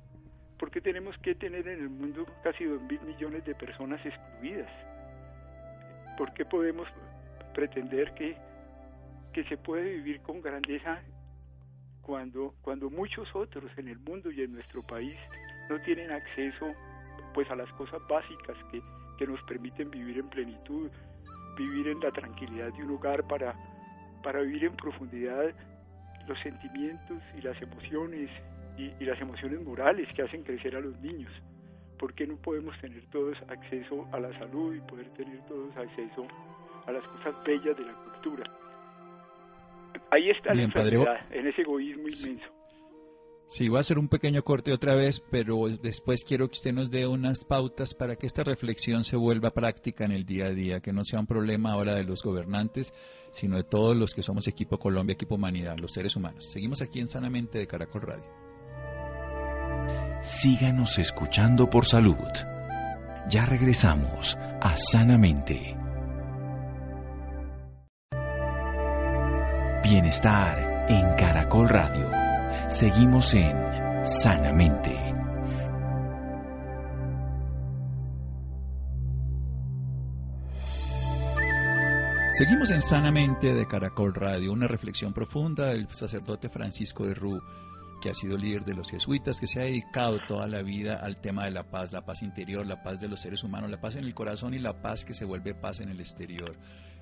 ¿Por 0.61 0.71
qué 0.71 0.83
tenemos 0.83 1.17
que 1.23 1.35
tener 1.35 1.67
en 1.67 1.81
el 1.81 1.88
mundo 1.88 2.26
casi 2.43 2.64
dos 2.64 2.83
mil 2.83 3.00
millones 3.00 3.43
de 3.47 3.55
personas 3.55 3.99
excluidas? 4.05 4.71
¿Por 6.19 6.35
qué 6.35 6.45
podemos 6.45 6.87
pretender 7.55 8.12
que, 8.12 8.37
que 9.33 9.43
se 9.45 9.57
puede 9.57 9.95
vivir 9.95 10.21
con 10.21 10.43
grandeza 10.43 11.00
cuando, 12.02 12.55
cuando 12.61 12.90
muchos 12.90 13.35
otros 13.35 13.71
en 13.79 13.88
el 13.88 13.99
mundo 14.00 14.31
y 14.31 14.43
en 14.43 14.52
nuestro 14.52 14.83
país 14.83 15.17
no 15.71 15.81
tienen 15.81 16.12
acceso 16.12 16.75
pues 17.33 17.50
a 17.50 17.57
las 17.57 17.73
cosas 17.73 18.02
básicas 18.07 18.57
que, 18.71 18.83
que 19.17 19.26
nos 19.26 19.43
permiten 19.45 19.90
vivir 19.90 20.19
en 20.19 20.29
plenitud, 20.29 20.90
vivir 21.57 21.88
en 21.88 22.00
la 22.00 22.11
tranquilidad 22.11 22.71
de 22.75 22.85
un 22.85 22.90
hogar 22.90 23.26
para, 23.26 23.55
para 24.23 24.43
vivir 24.43 24.67
en 24.67 24.76
profundidad 24.76 25.55
los 26.29 26.38
sentimientos 26.40 27.23
y 27.38 27.40
las 27.40 27.61
emociones 27.62 28.29
y, 28.79 29.05
las 29.05 29.21
emociones 29.21 29.62
morales 29.62 30.09
que 30.15 30.23
hacen 30.23 30.43
crecer 30.43 30.77
a 30.77 30.81
los 30.81 30.99
niños. 31.00 31.33
¿Por 31.99 32.15
qué 32.15 32.27
no 32.27 32.37
podemos 32.37 32.79
tener 32.81 33.05
todos 33.11 33.37
acceso 33.49 34.09
a 34.12 34.21
la 34.21 34.33
salud 34.39 34.75
y 34.75 34.81
poder 34.81 35.09
tener 35.11 35.39
todos 35.47 35.77
acceso 35.77 36.27
a 36.87 36.93
las 36.93 37.05
cosas 37.05 37.35
bellas 37.45 37.77
de 37.77 37.85
la 37.85 37.95
cultura. 37.95 38.45
Ahí 40.11 40.31
está 40.31 40.55
la 40.55 40.62
enfermedad, 40.62 41.27
en 41.31 41.47
ese 41.47 41.62
egoísmo 41.62 42.09
inmenso. 42.09 42.53
Sí, 43.47 43.69
voy 43.69 43.79
a 43.79 43.81
hacer 43.81 43.99
un 43.99 44.09
pequeño 44.09 44.45
corte 44.45 44.73
otra 44.73 44.95
vez, 44.95 45.21
pero 45.29 45.67
después 45.83 46.23
quiero 46.23 46.47
que 46.47 46.53
usted 46.53 46.73
nos 46.73 46.89
dé 46.89 47.09
unas 47.09 47.45
pautas 47.45 47.95
para 47.95 48.15
que 48.15 48.29
esta 48.29 48.45
reflexión 48.45 49.03
se 49.03 49.17
vuelva 49.17 49.50
práctica 49.50 50.05
en 50.05 50.12
el 50.12 50.25
día 50.25 50.47
a 50.47 50.50
día, 50.50 50.81
que 50.81 50.93
no 50.93 51.05
sea 51.05 51.19
un 51.19 51.27
problema 51.27 51.73
ahora 51.73 51.97
de 51.97 52.05
los 52.05 52.23
gobernantes, 52.23 52.95
sino 53.31 53.57
de 53.57 53.65
todos 53.65 53.97
los 53.97 54.15
que 54.15 54.23
somos 54.23 54.47
equipo 54.47 54.79
Colombia, 54.79 55.15
equipo 55.15 55.35
Humanidad, 55.35 55.77
los 55.79 55.93
seres 55.93 56.15
humanos. 56.15 56.49
Seguimos 56.49 56.81
aquí 56.81 57.00
en 57.00 57.09
Sanamente 57.09 57.59
de 57.59 57.67
Caracol 57.67 58.03
Radio. 58.03 58.39
Síganos 60.23 60.99
escuchando 60.99 61.71
por 61.71 61.87
salud. 61.87 62.29
Ya 63.31 63.47
regresamos 63.47 64.37
a 64.61 64.77
Sanamente. 64.77 65.75
Bienestar 69.83 70.87
en 70.91 71.15
Caracol 71.17 71.71
Radio. 71.71 72.11
Seguimos 72.69 73.33
en 73.33 74.05
Sanamente. 74.05 74.95
Seguimos 82.33 82.71
en 82.71 82.83
Sanamente 82.83 83.55
de 83.55 83.67
Caracol 83.67 84.12
Radio, 84.12 84.53
una 84.53 84.69
reflexión 84.69 85.15
profunda 85.15 85.69
del 85.69 85.89
sacerdote 85.89 86.50
Francisco 86.50 87.07
de 87.07 87.15
Rú, 87.15 87.41
que 88.00 88.11
ha 88.11 88.14
sido 88.14 88.37
líder 88.37 88.64
de 88.64 88.75
los 88.75 88.90
jesuitas, 88.90 89.38
que 89.38 89.47
se 89.47 89.61
ha 89.61 89.64
dedicado 89.64 90.19
toda 90.26 90.47
la 90.47 90.62
vida 90.62 90.97
al 90.97 91.21
tema 91.21 91.45
de 91.45 91.50
la 91.50 91.64
paz, 91.64 91.92
la 91.92 92.04
paz 92.04 92.23
interior, 92.23 92.66
la 92.66 92.83
paz 92.83 93.00
de 93.00 93.09
los 93.09 93.21
seres 93.21 93.45
humanos, 93.45 93.71
la 93.71 93.80
paz 93.80 93.97
en 93.97 94.04
el 94.04 94.14
corazón 94.14 94.54
y 94.54 94.59
la 94.59 94.80
paz 94.83 95.04
que 95.04 95.14
se 95.14 95.25
vuelve 95.25 95.54
paz 95.54 95.80
en 95.80 95.90
el 95.90 96.00
exterior 96.00 96.57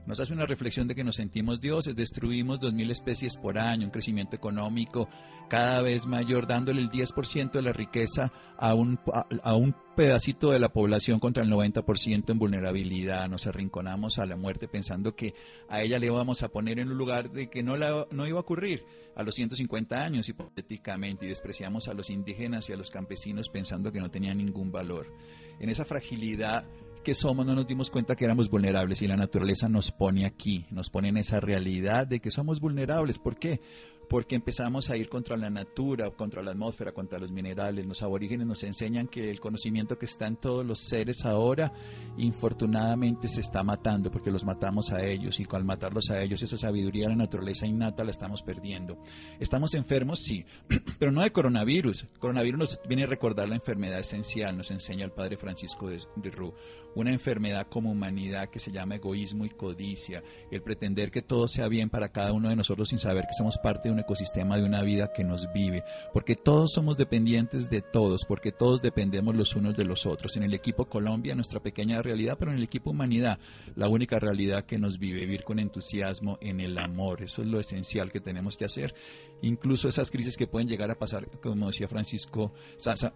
nos 0.08 0.20
hace 0.20 0.32
una 0.32 0.46
reflexión 0.46 0.88
de 0.88 0.94
que 0.94 1.04
nos 1.04 1.16
sentimos 1.16 1.60
dioses, 1.60 1.94
destruimos 1.94 2.62
2.000 2.62 2.90
especies 2.90 3.36
por 3.36 3.58
año, 3.58 3.84
un 3.84 3.90
crecimiento 3.90 4.34
económico 4.34 5.06
cada 5.50 5.82
vez 5.82 6.06
mayor, 6.06 6.46
dándole 6.46 6.80
el 6.80 6.88
10% 6.88 7.52
de 7.52 7.60
la 7.60 7.74
riqueza 7.74 8.32
a 8.56 8.72
un, 8.72 8.98
a, 9.42 9.54
un 9.54 9.76
pedacito 9.94 10.50
de 10.50 10.60
la 10.60 10.70
población 10.70 11.20
contra 11.20 11.42
el 11.42 11.50
90% 11.50 12.30
en 12.30 12.38
vulnerabilidad. 12.38 13.28
Nos 13.28 13.46
arrinconamos 13.46 14.18
a 14.18 14.24
la 14.24 14.36
muerte 14.36 14.66
pensando 14.66 15.14
que 15.14 15.34
a 15.68 15.82
ella 15.82 15.98
le 15.98 16.06
íbamos 16.06 16.42
a 16.42 16.48
poner 16.48 16.78
en 16.78 16.88
un 16.88 16.96
lugar 16.96 17.30
de 17.30 17.50
que 17.50 17.62
no, 17.62 17.76
la, 17.76 18.06
no 18.10 18.26
iba 18.26 18.38
a 18.38 18.42
ocurrir 18.42 18.86
a 19.14 19.22
los 19.22 19.34
150 19.34 19.94
años 19.94 20.26
hipotéticamente 20.30 21.26
y 21.26 21.28
despreciamos 21.28 21.86
a 21.88 21.92
los 21.92 22.08
indígenas 22.08 22.70
y 22.70 22.72
a 22.72 22.76
los 22.76 22.90
campesinos 22.90 23.50
pensando 23.50 23.92
que 23.92 24.00
no 24.00 24.10
tenían 24.10 24.38
ningún 24.38 24.72
valor. 24.72 25.12
En 25.60 25.68
esa 25.68 25.84
fragilidad 25.84 26.64
que 27.02 27.14
somos 27.14 27.46
no 27.46 27.54
nos 27.54 27.66
dimos 27.66 27.90
cuenta 27.90 28.14
que 28.14 28.24
éramos 28.24 28.50
vulnerables 28.50 29.02
y 29.02 29.06
la 29.06 29.16
naturaleza 29.16 29.68
nos 29.68 29.92
pone 29.92 30.26
aquí, 30.26 30.66
nos 30.70 30.90
pone 30.90 31.08
en 31.08 31.16
esa 31.16 31.40
realidad 31.40 32.06
de 32.06 32.20
que 32.20 32.30
somos 32.30 32.60
vulnerables. 32.60 33.18
¿Por 33.18 33.36
qué? 33.36 33.60
Porque 34.08 34.34
empezamos 34.34 34.90
a 34.90 34.96
ir 34.96 35.08
contra 35.08 35.36
la 35.36 35.50
natura, 35.50 36.10
contra 36.10 36.42
la 36.42 36.52
atmósfera, 36.52 36.92
contra 36.92 37.18
los 37.18 37.30
minerales. 37.30 37.86
Los 37.86 38.02
aborígenes 38.02 38.46
nos 38.46 38.64
enseñan 38.64 39.08
que 39.08 39.30
el 39.30 39.40
conocimiento 39.40 39.98
que 39.98 40.06
está 40.06 40.26
en 40.26 40.36
todos 40.36 40.64
los 40.64 40.80
seres 40.80 41.24
ahora, 41.26 41.72
infortunadamente 42.16 43.28
se 43.28 43.40
está 43.40 43.62
matando 43.62 44.10
porque 44.10 44.30
los 44.30 44.44
matamos 44.44 44.92
a 44.92 45.04
ellos 45.04 45.38
y 45.40 45.46
al 45.50 45.64
matarlos 45.64 46.10
a 46.10 46.22
ellos 46.22 46.42
esa 46.42 46.56
sabiduría 46.56 47.04
de 47.04 47.10
la 47.10 47.16
naturaleza 47.16 47.66
innata 47.66 48.04
la 48.04 48.10
estamos 48.10 48.42
perdiendo. 48.42 48.98
¿Estamos 49.40 49.74
enfermos? 49.74 50.20
Sí, 50.20 50.44
pero 50.98 51.12
no 51.12 51.22
de 51.22 51.32
coronavirus. 51.32 52.06
Coronavirus 52.18 52.58
nos 52.58 52.80
viene 52.88 53.04
a 53.04 53.06
recordar 53.06 53.48
la 53.48 53.56
enfermedad 53.56 53.98
esencial, 53.98 54.56
nos 54.56 54.70
enseña 54.70 55.04
el 55.04 55.12
padre 55.12 55.36
Francisco 55.36 55.88
de, 55.88 56.00
de 56.16 56.30
Rú. 56.30 56.54
Una 56.94 57.12
enfermedad 57.12 57.66
como 57.68 57.90
humanidad 57.90 58.48
que 58.48 58.58
se 58.58 58.72
llama 58.72 58.96
egoísmo 58.96 59.44
y 59.44 59.50
codicia, 59.50 60.22
el 60.50 60.62
pretender 60.62 61.10
que 61.10 61.22
todo 61.22 61.46
sea 61.46 61.68
bien 61.68 61.90
para 61.90 62.10
cada 62.10 62.32
uno 62.32 62.48
de 62.48 62.56
nosotros 62.56 62.88
sin 62.88 62.98
saber 62.98 63.24
que 63.24 63.34
somos 63.36 63.58
parte 63.58 63.88
de 63.88 63.94
un 63.98 64.04
ecosistema 64.04 64.56
de 64.56 64.64
una 64.64 64.82
vida 64.82 65.12
que 65.12 65.24
nos 65.24 65.52
vive, 65.52 65.84
porque 66.12 66.36
todos 66.36 66.70
somos 66.72 66.96
dependientes 66.96 67.68
de 67.68 67.82
todos, 67.82 68.24
porque 68.26 68.52
todos 68.52 68.80
dependemos 68.80 69.34
los 69.34 69.56
unos 69.56 69.76
de 69.76 69.84
los 69.84 70.06
otros. 70.06 70.36
En 70.36 70.44
el 70.44 70.54
equipo 70.54 70.86
Colombia, 70.86 71.34
nuestra 71.34 71.60
pequeña 71.60 72.00
realidad, 72.00 72.36
pero 72.38 72.52
en 72.52 72.58
el 72.58 72.64
equipo 72.64 72.90
Humanidad, 72.90 73.38
la 73.74 73.88
única 73.88 74.18
realidad 74.18 74.64
que 74.64 74.78
nos 74.78 74.98
vive, 74.98 75.20
vivir 75.20 75.44
con 75.44 75.58
entusiasmo 75.58 76.38
en 76.40 76.60
el 76.60 76.78
amor. 76.78 77.22
Eso 77.22 77.42
es 77.42 77.48
lo 77.48 77.60
esencial 77.60 78.12
que 78.12 78.20
tenemos 78.20 78.56
que 78.56 78.64
hacer. 78.64 78.94
Incluso 79.42 79.88
esas 79.88 80.10
crisis 80.10 80.36
que 80.36 80.46
pueden 80.46 80.68
llegar 80.68 80.90
a 80.90 80.98
pasar, 80.98 81.28
como 81.40 81.68
decía 81.68 81.88
Francisco, 81.88 82.52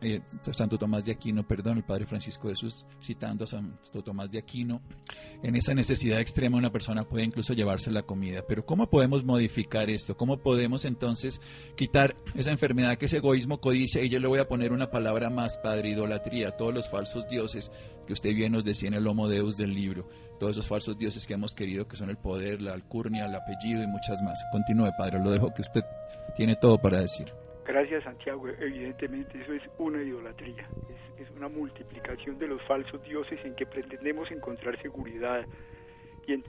eh, 0.00 0.20
Santo 0.52 0.78
Tomás 0.78 1.04
de 1.04 1.12
Aquino, 1.12 1.46
perdón, 1.46 1.78
el 1.78 1.84
Padre 1.84 2.06
Francisco 2.06 2.48
de 2.48 2.54
Jesús, 2.54 2.86
citando 3.00 3.44
a 3.44 3.46
Santo 3.46 4.02
Tomás 4.04 4.30
de 4.30 4.38
Aquino, 4.38 4.82
en 5.42 5.56
esa 5.56 5.74
necesidad 5.74 6.20
extrema 6.20 6.58
una 6.58 6.70
persona 6.70 7.04
puede 7.04 7.24
incluso 7.24 7.54
llevarse 7.54 7.90
la 7.90 8.02
comida. 8.02 8.44
Pero 8.46 8.64
¿cómo 8.64 8.88
podemos 8.88 9.24
modificar 9.24 9.90
esto? 9.90 10.16
¿Cómo 10.16 10.38
podemos 10.38 10.84
entonces 10.84 11.40
quitar 11.76 12.16
esa 12.34 12.50
enfermedad 12.50 12.96
que 12.98 13.06
es 13.06 13.14
egoísmo, 13.14 13.60
codicia, 13.60 14.02
y 14.02 14.08
yo 14.08 14.20
le 14.20 14.28
voy 14.28 14.38
a 14.38 14.48
poner 14.48 14.72
una 14.72 14.90
palabra 14.90 15.30
más, 15.30 15.56
Padre, 15.58 15.90
idolatría, 15.90 16.56
todos 16.56 16.72
los 16.72 16.88
falsos 16.88 17.28
dioses 17.28 17.72
que 18.06 18.12
usted 18.12 18.34
bien 18.34 18.52
nos 18.52 18.64
decía 18.64 18.88
en 18.88 18.94
el 18.94 19.06
Homo 19.06 19.28
Deus 19.28 19.56
del 19.56 19.74
libro, 19.74 20.08
todos 20.42 20.56
esos 20.56 20.66
falsos 20.66 20.98
dioses 20.98 21.24
que 21.24 21.34
hemos 21.34 21.54
querido, 21.54 21.86
que 21.86 21.94
son 21.94 22.10
el 22.10 22.16
poder, 22.16 22.60
la 22.60 22.72
alcurnia, 22.72 23.26
el 23.26 23.34
apellido 23.36 23.80
y 23.80 23.86
muchas 23.86 24.20
más. 24.22 24.44
Continúe, 24.50 24.90
Padre, 24.98 25.20
lo 25.20 25.30
dejo 25.30 25.54
que 25.54 25.62
usted 25.62 25.82
tiene 26.34 26.56
todo 26.56 26.78
para 26.78 27.00
decir. 27.00 27.32
Gracias, 27.64 28.02
Santiago. 28.02 28.48
Evidentemente 28.48 29.40
eso 29.40 29.52
es 29.52 29.62
una 29.78 30.02
idolatría, 30.02 30.68
es, 31.16 31.30
una 31.36 31.48
multiplicación 31.48 32.40
de 32.40 32.48
los 32.48 32.60
falsos 32.62 33.00
dioses 33.04 33.38
en 33.44 33.54
que 33.54 33.66
pretendemos 33.66 34.32
encontrar 34.32 34.82
seguridad, 34.82 35.46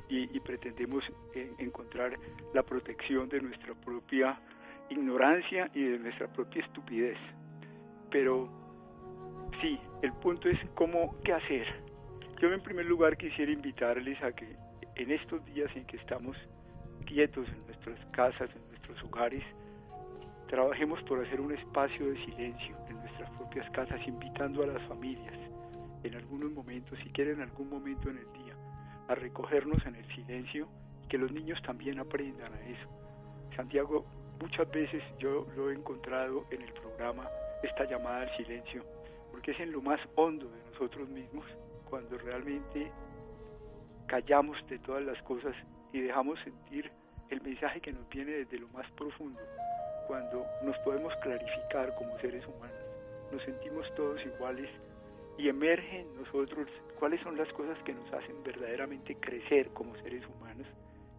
y, 0.10 0.39
pretendemos 0.39 1.03
eh, 1.36 1.51
encontrar 1.60 2.17
la 2.56 2.63
protección 2.63 3.29
de 3.29 3.41
nuestra 3.41 3.75
propia 3.75 4.39
ignorancia 4.89 5.69
y 5.75 5.84
de 5.84 5.99
nuestra 5.99 6.34
propia 6.34 6.63
estupidez. 6.65 7.17
Pero 8.10 8.49
sí, 9.62 9.79
el 10.01 10.13
punto 10.13 10.49
es 10.49 10.58
cómo, 10.73 11.15
qué 11.23 11.34
hacer. 11.34 11.92
Yo 12.43 12.51
en 12.51 12.60
primer 12.60 12.86
lugar 12.88 13.15
quisiera 13.15 13.53
invitarles 13.53 14.21
a 14.21 14.34
que 14.34 14.58
en 14.95 15.12
estos 15.12 15.45
días 15.45 15.73
en 15.77 15.86
que 15.86 15.95
estamos 15.95 16.36
quietos 17.06 17.47
en 17.47 17.65
nuestras 17.67 17.97
casas, 18.08 18.49
en 18.53 18.67
nuestros 18.67 19.01
hogares, 19.01 19.41
trabajemos 20.49 21.01
por 21.03 21.25
hacer 21.25 21.39
un 21.39 21.53
espacio 21.53 22.06
de 22.06 22.17
silencio 22.25 22.75
en 22.89 22.97
nuestras 22.97 23.29
propias 23.38 23.69
casas, 23.69 24.06
invitando 24.06 24.62
a 24.62 24.67
las 24.67 24.84
familias 24.89 25.34
en 26.03 26.15
algunos 26.15 26.51
momentos, 26.51 26.99
si 27.01 27.10
quieren 27.12 27.36
en 27.36 27.43
algún 27.43 27.69
momento 27.69 28.10
en 28.10 28.17
el 28.17 28.34
día, 28.34 28.58
a 29.08 29.15
recogernos 29.15 29.77
en 29.86 29.95
el 29.95 30.06
silencio 30.13 30.67
y 31.01 31.08
que 31.08 31.17
los 31.17 31.32
niños 31.32 31.62
también 31.62 31.97
aprendan 31.97 32.51
a 32.53 32.62
eso. 32.67 32.89
Santiago, 33.56 34.06
muchas 34.41 34.69
veces 34.69 35.01
yo 35.17 35.47
lo 35.56 35.71
he 35.71 35.75
encontrado 35.75 36.45
en 36.51 36.62
el 36.62 36.73
programa, 36.73 37.25
esta 37.63 37.86
llamada 37.86 38.23
al 38.23 38.36
silencio, 38.36 38.84
porque 39.32 39.51
es 39.51 39.60
en 39.62 39.71
lo 39.71 39.82
más 39.82 40.01
hondo 40.15 40.49
de 40.49 40.71
nosotros 40.71 41.08
mismos, 41.08 41.45
cuando 41.93 42.17
realmente 42.17 42.91
callamos 44.08 44.58
de 44.67 44.79
todas 44.79 45.03
las 45.03 45.21
cosas 45.21 45.53
y 45.91 46.01
dejamos 46.01 46.39
sentir 46.39 46.89
el 47.29 47.39
mensaje 47.41 47.82
que 47.82 47.93
nos 47.93 48.10
viene 48.10 48.32
desde 48.32 48.58
lo 48.58 48.67
más 48.69 48.89
profundo, 48.93 49.39
cuando 50.08 50.43
nos 50.63 50.75
podemos 50.79 51.13
clarificar 51.17 51.93
como 51.93 52.17
seres 52.17 52.43
humanos, 52.47 52.84
nos 53.32 53.43
sentimos 53.43 53.86
todos 53.93 54.19
iguales 54.25 54.71
y 55.38 55.49
emerge 55.49 55.99
en 55.99 56.15
nosotros 56.15 56.67
cuáles 56.97 57.21
son 57.21 57.38
las 57.38 57.53
cosas 57.53 57.77
que 57.84 57.93
nos 57.93 58.12
hacen 58.12 58.41
verdaderamente 58.43 59.15
crecer 59.17 59.69
como 59.69 59.95
seres 59.97 60.23
humanos 60.25 60.65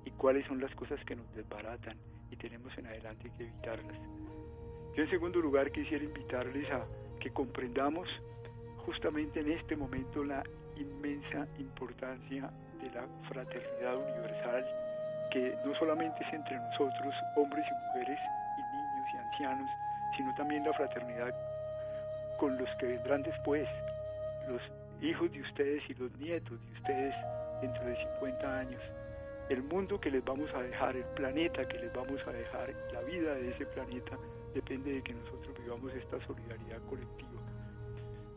y 0.05 0.11
cuáles 0.11 0.45
son 0.49 0.61
las 0.61 0.75
cosas 0.75 0.99
que 1.05 1.15
nos 1.15 1.33
desbaratan 1.37 1.97
y 2.33 2.37
tenemos 2.37 2.77
en 2.77 2.89
adelante 2.89 3.31
que 3.39 3.45
evitarlas. 3.45 3.97
Yo 4.97 5.05
en 5.05 5.11
segundo 5.11 5.39
lugar 5.39 5.71
quisiera 5.71 6.03
invitarles 6.03 6.69
a 6.73 6.85
que 7.21 7.31
comprendamos 7.31 8.09
justamente 8.85 9.39
en 9.39 9.53
este 9.53 9.77
momento 9.77 10.25
la 10.25 10.43
inmensa 10.77 11.47
importancia 11.59 12.51
de 12.81 12.91
la 12.91 13.07
fraternidad 13.29 13.97
universal 13.97 14.67
que 15.31 15.57
no 15.65 15.75
solamente 15.75 16.23
es 16.23 16.33
entre 16.33 16.57
nosotros, 16.57 17.15
hombres 17.37 17.65
y 17.67 17.87
mujeres, 17.87 18.19
y 18.57 18.63
niños 18.77 19.07
y 19.13 19.17
ancianos, 19.17 19.71
sino 20.17 20.35
también 20.37 20.65
la 20.65 20.73
fraternidad 20.73 21.35
con 22.39 22.57
los 22.57 22.69
que 22.79 22.87
vendrán 22.87 23.23
después, 23.23 23.69
los 24.49 24.63
hijos 25.03 25.31
de 25.33 25.41
ustedes 25.41 25.83
y 25.89 25.95
los 25.95 26.13
nietos 26.19 26.59
de 26.61 26.73
ustedes 26.79 27.15
dentro 27.61 27.85
de 27.85 27.97
50 27.97 28.59
años. 28.59 28.83
El 29.49 29.63
mundo 29.65 30.01
que 30.01 30.11
les 30.11 30.25
vamos 30.25 30.49
a 30.55 30.63
dejar, 30.63 30.97
el 30.97 31.05
planeta 31.17 31.67
que 31.67 31.79
les 31.79 31.93
vamos 31.93 32.21
a 32.27 32.33
dejar, 32.33 32.73
la 32.93 33.01
vida 33.01 33.35
de 33.35 33.51
ese 33.51 33.67
planeta 33.67 34.17
depende 34.55 34.93
de 34.93 35.03
que 35.03 35.15
nosotros 35.15 35.55
vivamos 35.63 35.93
esta 35.95 36.25
solidaridad 36.27 36.79
colectiva. 36.89 37.44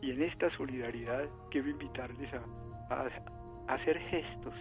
Y 0.00 0.12
en 0.12 0.22
esta 0.22 0.50
solidaridad 0.56 1.28
quiero 1.50 1.70
invitarles 1.70 2.30
a, 2.34 3.08
hacer 3.68 3.98
gestos, 3.98 4.54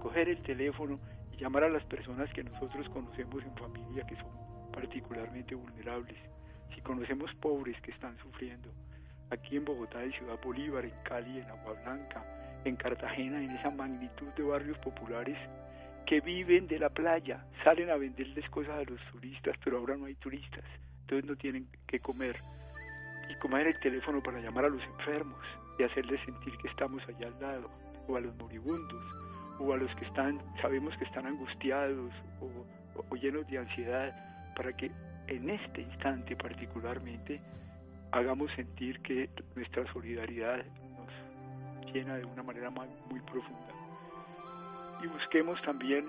coger 0.00 0.28
el 0.28 0.42
teléfono 0.42 0.98
y 1.32 1.36
llamar 1.36 1.64
a 1.64 1.68
las 1.68 1.84
personas 1.84 2.32
que 2.32 2.44
nosotros 2.44 2.88
conocemos 2.90 3.42
en 3.42 3.54
familia 3.56 4.06
que 4.06 4.16
son 4.16 4.32
particularmente 4.72 5.54
vulnerables. 5.54 6.16
Si 6.74 6.80
conocemos 6.80 7.32
pobres 7.36 7.80
que 7.82 7.90
están 7.90 8.16
sufriendo, 8.18 8.70
aquí 9.30 9.56
en 9.56 9.64
Bogotá, 9.64 10.02
en 10.02 10.12
Ciudad 10.12 10.38
Bolívar, 10.42 10.84
en 10.84 10.94
Cali, 11.02 11.38
en 11.38 11.50
Agua 11.50 11.74
Blanca, 11.82 12.24
en 12.64 12.76
Cartagena, 12.76 13.42
en 13.42 13.50
esa 13.50 13.70
magnitud 13.70 14.28
de 14.36 14.42
barrios 14.42 14.78
populares 14.78 15.36
que 16.06 16.20
viven 16.20 16.66
de 16.66 16.78
la 16.78 16.90
playa, 16.90 17.44
salen 17.62 17.90
a 17.90 17.96
venderles 17.96 18.48
cosas 18.50 18.74
a 18.74 18.90
los 18.90 19.00
turistas, 19.12 19.56
pero 19.62 19.78
ahora 19.78 19.96
no 19.96 20.06
hay 20.06 20.14
turistas, 20.16 20.64
entonces 21.02 21.28
no 21.28 21.36
tienen 21.36 21.66
que 21.86 22.00
comer. 22.00 22.36
Y 23.28 23.34
comer 23.36 23.66
el 23.66 23.78
teléfono 23.80 24.22
para 24.22 24.40
llamar 24.40 24.66
a 24.66 24.68
los 24.68 24.82
enfermos 24.82 25.40
y 25.78 25.82
hacerles 25.82 26.20
sentir 26.24 26.56
que 26.58 26.68
estamos 26.68 27.02
allá 27.08 27.28
al 27.28 27.40
lado, 27.40 27.68
o 28.06 28.16
a 28.16 28.20
los 28.20 28.34
moribundos, 28.36 29.02
o 29.58 29.72
a 29.72 29.76
los 29.76 29.94
que 29.96 30.04
están, 30.04 30.40
sabemos 30.60 30.96
que 30.96 31.04
están 31.04 31.26
angustiados 31.26 32.12
o 33.10 33.16
llenos 33.16 33.46
de 33.48 33.58
ansiedad, 33.58 34.14
para 34.54 34.72
que 34.76 34.90
en 35.26 35.50
este 35.50 35.82
instante 35.82 36.36
particularmente 36.36 37.40
hagamos 38.12 38.52
sentir 38.52 39.00
que 39.00 39.28
nuestra 39.56 39.90
solidaridad 39.92 40.64
nos 40.64 41.92
llena 41.92 42.16
de 42.16 42.24
una 42.24 42.42
manera 42.42 42.70
muy 42.70 43.20
profunda. 43.20 43.74
Y 45.02 45.06
busquemos 45.08 45.60
también, 45.62 46.08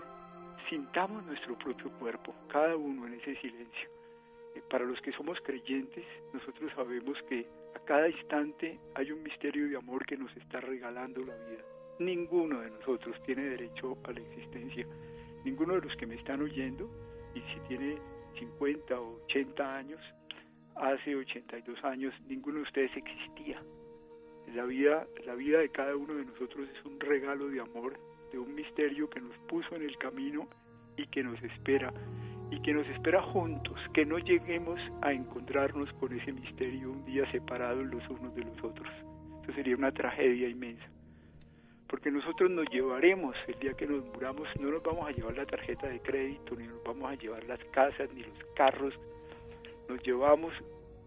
sintamos 0.69 1.23
nuestro 1.25 1.57
propio 1.57 1.89
cuerpo, 1.93 2.35
cada 2.47 2.75
uno 2.75 3.07
en 3.07 3.15
ese 3.15 3.35
silencio. 3.37 3.94
Eh, 4.55 4.61
para 4.69 4.85
los 4.85 4.99
que 5.01 5.11
somos 5.11 5.39
creyentes, 5.41 6.05
nosotros 6.33 6.71
sabemos 6.75 7.17
que 7.29 7.45
a 7.75 7.79
cada 7.85 8.09
instante 8.09 8.79
hay 8.95 9.11
un 9.11 9.21
misterio 9.21 9.69
de 9.69 9.77
amor 9.77 10.05
que 10.05 10.17
nos 10.17 10.35
está 10.37 10.61
regalando 10.61 11.23
la 11.23 11.35
vida. 11.35 11.63
Ninguno 11.99 12.61
de 12.61 12.71
nosotros 12.71 13.15
tiene 13.25 13.43
derecho 13.43 13.97
a 14.03 14.11
la 14.11 14.19
existencia. 14.21 14.87
Ninguno 15.43 15.75
de 15.75 15.81
los 15.81 15.95
que 15.97 16.07
me 16.07 16.15
están 16.15 16.41
oyendo, 16.41 16.89
y 17.35 17.41
si 17.53 17.59
tiene 17.67 17.97
50 18.39 18.99
o 18.99 19.21
80 19.25 19.77
años, 19.77 20.01
hace 20.75 21.15
82 21.15 21.83
años, 21.83 22.13
ninguno 22.27 22.57
de 22.57 22.63
ustedes 22.63 22.91
existía. 22.95 23.61
La 24.53 24.65
vida, 24.65 25.07
la 25.25 25.35
vida 25.35 25.59
de 25.59 25.69
cada 25.69 25.95
uno 25.95 26.13
de 26.13 26.25
nosotros 26.25 26.67
es 26.69 26.85
un 26.85 26.99
regalo 26.99 27.49
de 27.49 27.59
amor, 27.59 27.97
de 28.31 28.39
un 28.39 28.53
misterio 28.53 29.09
que 29.09 29.21
nos 29.21 29.37
puso 29.47 29.75
en 29.75 29.83
el 29.83 29.97
camino 29.97 30.47
y 30.97 31.07
que 31.07 31.23
nos 31.23 31.41
espera, 31.43 31.93
y 32.55 32.61
que 32.61 32.73
nos 32.73 32.87
espera 32.87 33.21
juntos, 33.21 33.77
que 33.93 34.05
no 34.05 34.17
lleguemos 34.17 34.79
a 35.01 35.11
encontrarnos 35.11 35.91
con 35.93 36.17
ese 36.17 36.31
misterio 36.31 36.91
un 36.91 37.05
día 37.05 37.29
separados 37.31 37.85
los 37.85 38.07
unos 38.09 38.33
de 38.35 38.43
los 38.43 38.63
otros. 38.63 38.89
Eso 39.43 39.53
sería 39.53 39.75
una 39.75 39.91
tragedia 39.91 40.47
inmensa 40.47 40.85
porque 41.87 42.09
nosotros 42.09 42.49
nos 42.49 42.67
llevaremos, 42.71 43.35
el 43.47 43.59
día 43.59 43.73
que 43.73 43.85
nos 43.85 44.03
muramos, 44.05 44.47
no 44.59 44.71
nos 44.71 44.83
vamos 44.83 45.07
a 45.07 45.11
llevar 45.11 45.37
la 45.37 45.45
tarjeta 45.45 45.87
de 45.87 45.99
crédito, 45.99 46.55
ni 46.55 46.67
nos 46.67 46.83
vamos 46.83 47.11
a 47.11 47.15
llevar 47.15 47.43
las 47.45 47.59
casas, 47.71 48.09
ni 48.13 48.23
los 48.23 48.37
carros, 48.55 48.93
nos 49.87 50.01
llevamos 50.03 50.53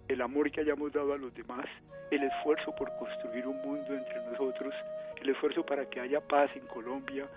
el 0.08 0.22
amor 0.22 0.50
que 0.50 0.60
hayamos 0.60 0.92
dado 0.92 1.12
a 1.12 1.18
los 1.18 1.34
demás, 1.34 1.66
el 2.10 2.22
esfuerzo 2.22 2.74
por 2.76 2.90
construir 2.96 3.46
un 3.46 3.60
mundo 3.60 3.94
entre 3.94 4.20
nosotros, 4.30 4.72
el 5.20 5.30
esfuerzo 5.30 5.66
para 5.66 5.84
que 5.90 6.00
haya 6.00 6.20
paz 6.20 6.50
en 6.54 6.66
Colombia, 6.68 7.28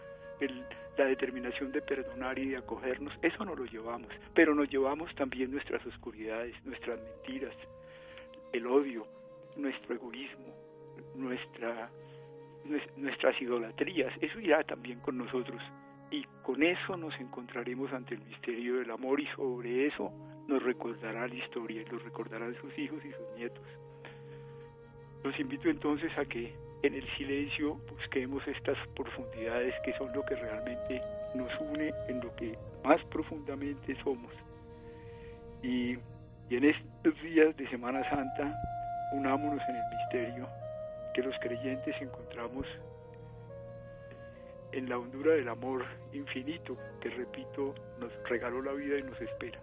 la 0.98 1.06
determinación 1.06 1.72
de 1.72 1.82
perdonar 1.82 2.38
y 2.38 2.50
de 2.50 2.58
acogernos, 2.58 3.14
eso 3.22 3.46
nos 3.46 3.58
lo 3.58 3.66
llevamos, 3.66 4.10
pero 4.34 4.54
nos 4.54 4.70
llevamos 4.70 5.14
también 5.16 5.52
nuestras 5.52 5.86
oscuridades, 5.86 6.54
nuestras 6.66 7.00
mentiras, 7.02 7.56
el 8.54 8.68
odio, 8.68 9.08
nuestro 9.56 9.96
egoísmo, 9.96 10.54
nuestra 11.16 11.90
nuestras 12.96 13.42
idolatrías, 13.42 14.14
eso 14.22 14.40
irá 14.40 14.64
también 14.64 15.00
con 15.00 15.18
nosotros. 15.18 15.62
Y 16.12 16.24
con 16.44 16.62
eso 16.62 16.98
nos 16.98 17.18
encontraremos 17.20 17.92
ante 17.94 18.16
el 18.16 18.22
misterio 18.22 18.76
del 18.76 18.92
amor 18.92 19.20
y 19.20 19.28
sobre 19.28 19.88
eso 19.88 20.12
nos 20.48 20.62
recordará 20.62 21.28
la 21.28 21.36
historia 21.36 21.82
y 21.82 21.86
lo 21.86 22.00
recordarán 22.00 22.54
sus 22.62 22.78
hijos 22.78 23.04
y 23.06 23.12
sus 23.12 23.38
nietos. 23.38 23.64
Los 25.24 25.40
invito 25.40 25.70
entonces 25.70 26.16
a 26.18 26.26
que 26.26 26.54
en 26.84 26.96
el 26.96 27.08
silencio 27.18 27.76
busquemos 27.90 28.46
estas 28.48 28.78
profundidades 28.96 29.74
que 29.84 29.94
son 29.98 30.12
lo 30.14 30.24
que 30.24 30.36
realmente 30.36 31.02
nos 31.36 31.52
une 31.60 31.94
en 32.08 32.22
lo 32.22 32.36
que 32.36 32.58
más 32.84 33.04
profundamente 33.06 33.96
somos. 34.04 34.32
Y, 35.62 35.98
en 36.50 36.66
estos 36.66 37.22
días 37.22 37.56
de 37.56 37.70
Semana 37.70 38.04
Santa, 38.10 38.54
unámonos 39.14 39.62
en 39.70 39.76
el 39.76 39.84
misterio 39.96 40.50
que 41.14 41.24
los 41.24 41.34
creyentes 41.40 41.96
encontramos 42.02 42.66
en 44.74 44.90
la 44.90 44.98
hondura 44.98 45.34
del 45.34 45.48
amor 45.48 45.86
infinito 46.12 46.78
que, 47.00 47.10
repito, 47.10 47.74
nos 48.00 48.12
regaló 48.28 48.62
la 48.62 48.74
vida 48.74 48.98
y 48.98 49.04
nos 49.04 49.20
espera. 49.22 49.60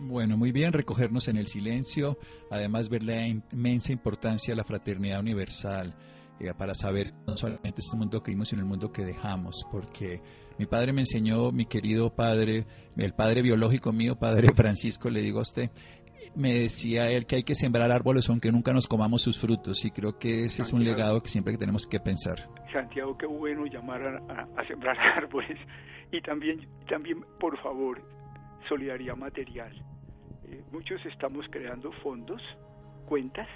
Bueno, 0.00 0.36
muy 0.36 0.50
bien, 0.50 0.72
recogernos 0.72 1.28
en 1.28 1.36
el 1.36 1.46
silencio, 1.46 2.18
además 2.50 2.88
ver 2.88 3.02
la 3.02 3.26
inmensa 3.26 3.92
importancia 3.92 4.52
de 4.52 4.56
la 4.56 4.64
fraternidad 4.64 5.20
universal 5.20 5.94
eh, 6.40 6.54
para 6.56 6.72
saber 6.72 7.12
no 7.26 7.36
solamente 7.36 7.80
este 7.80 7.98
mundo 7.98 8.22
que 8.22 8.30
vimos, 8.30 8.48
sino 8.48 8.62
el 8.62 8.68
mundo 8.68 8.90
que 8.90 9.04
dejamos, 9.04 9.66
porque 9.70 10.22
mi 10.58 10.64
padre 10.64 10.94
me 10.94 11.02
enseñó, 11.02 11.52
mi 11.52 11.66
querido 11.66 12.14
padre, 12.14 12.66
el 12.96 13.12
padre 13.12 13.42
biológico 13.42 13.92
mío, 13.92 14.16
padre 14.18 14.48
Francisco, 14.56 15.10
le 15.10 15.20
digo 15.20 15.38
a 15.38 15.42
usted, 15.42 15.70
me 16.34 16.54
decía 16.54 17.10
él 17.10 17.26
que 17.26 17.36
hay 17.36 17.42
que 17.42 17.54
sembrar 17.54 17.90
árboles 17.90 18.28
aunque 18.30 18.52
nunca 18.52 18.72
nos 18.72 18.86
comamos 18.86 19.20
sus 19.20 19.38
frutos 19.38 19.84
y 19.84 19.90
creo 19.90 20.18
que 20.18 20.44
ese 20.44 20.62
es 20.62 20.72
un 20.72 20.84
legado 20.84 21.22
que 21.22 21.28
siempre 21.28 21.56
tenemos 21.58 21.86
que 21.86 22.00
pensar. 22.00 22.48
Santiago, 22.72 23.18
qué 23.18 23.26
bueno 23.26 23.66
llamar 23.66 24.02
a, 24.06 24.66
sembrar 24.66 24.96
árboles 25.16 25.58
y 26.10 26.20
también, 26.22 26.66
también 26.88 27.22
por 27.38 27.60
favor, 27.62 28.00
solidaridad 28.68 29.16
material. 29.16 29.89
Eh, 30.50 30.62
muchos 30.72 31.04
estamos 31.06 31.46
creando 31.50 31.92
fondos, 32.02 32.42
cuentas, 33.06 33.46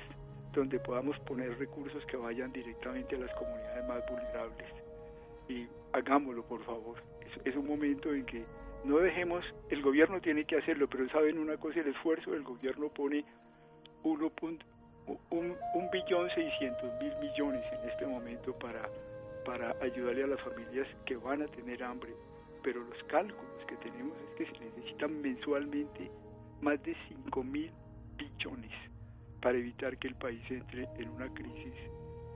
donde 0.52 0.78
podamos 0.78 1.18
poner 1.20 1.58
recursos 1.58 2.04
que 2.06 2.16
vayan 2.16 2.52
directamente 2.52 3.16
a 3.16 3.18
las 3.18 3.34
comunidades 3.34 3.88
más 3.88 4.00
vulnerables. 4.08 4.68
Y 5.48 5.66
hagámoslo, 5.92 6.44
por 6.44 6.64
favor. 6.64 7.02
es 7.44 7.56
un 7.56 7.66
momento 7.66 8.14
en 8.14 8.24
que 8.24 8.44
no 8.84 8.98
dejemos, 8.98 9.44
el 9.70 9.82
gobierno 9.82 10.20
tiene 10.20 10.44
que 10.44 10.56
hacerlo, 10.56 10.88
pero 10.88 11.08
saben 11.08 11.38
una 11.38 11.56
cosa, 11.56 11.80
el 11.80 11.88
esfuerzo 11.88 12.30
del 12.30 12.44
gobierno 12.44 12.88
pone 12.90 13.24
uno 14.04 14.30
un, 15.30 15.56
un 15.74 15.90
billón 15.90 16.30
seiscientos 16.30 16.90
mil 17.00 17.12
millones 17.18 17.64
en 17.72 17.90
este 17.90 18.06
momento 18.06 18.56
para, 18.58 18.88
para 19.44 19.74
ayudarle 19.82 20.24
a 20.24 20.26
las 20.28 20.40
familias 20.42 20.86
que 21.04 21.16
van 21.16 21.42
a 21.42 21.46
tener 21.48 21.82
hambre, 21.82 22.12
pero 22.62 22.80
los 22.80 23.02
cálculos 23.04 23.64
que 23.66 23.76
tenemos 23.76 24.16
es 24.18 24.36
que 24.36 24.46
se 24.46 24.64
necesitan 24.64 25.20
mensualmente 25.20 26.10
más 26.60 26.82
de 26.82 26.96
cinco 27.08 27.42
mil 27.42 27.70
billones 28.16 28.72
para 29.40 29.58
evitar 29.58 29.96
que 29.98 30.08
el 30.08 30.14
país 30.14 30.42
entre 30.50 30.88
en 30.98 31.08
una 31.10 31.28
crisis 31.34 31.74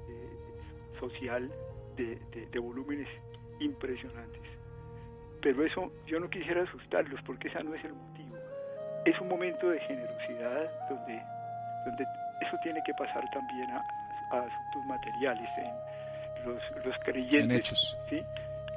eh, 0.09 0.99
social 1.01 1.51
de 1.97 2.59
volúmenes 2.61 3.09
impresionantes. 3.61 4.43
Pero 5.41 5.65
eso 5.65 5.93
yo 6.07 6.19
no 6.19 6.29
quisiera 6.29 6.63
asustarlos 6.63 7.21
porque 7.23 7.49
ese 7.49 7.63
no 7.63 7.75
es 7.75 7.85
el 7.85 7.95
motivo. 7.95 8.37
Es 9.05 9.19
un 9.21 9.29
momento 9.29 9.71
de 9.71 9.81
generosidad 9.81 10.89
donde, 10.89 11.23
donde 11.87 12.05
eso 12.41 12.57
tiene 12.63 12.81
que 12.85 12.93
pasar 12.95 13.25
también 13.31 13.71
a, 13.71 13.83
asuntos 14.31 14.85
materiales, 14.87 15.49
en 15.57 16.45
los, 16.45 16.63
los 16.85 16.97
creyentes. 17.05 17.45
En 17.45 17.51
hechos. 17.53 17.99
¿sí? 18.11 18.21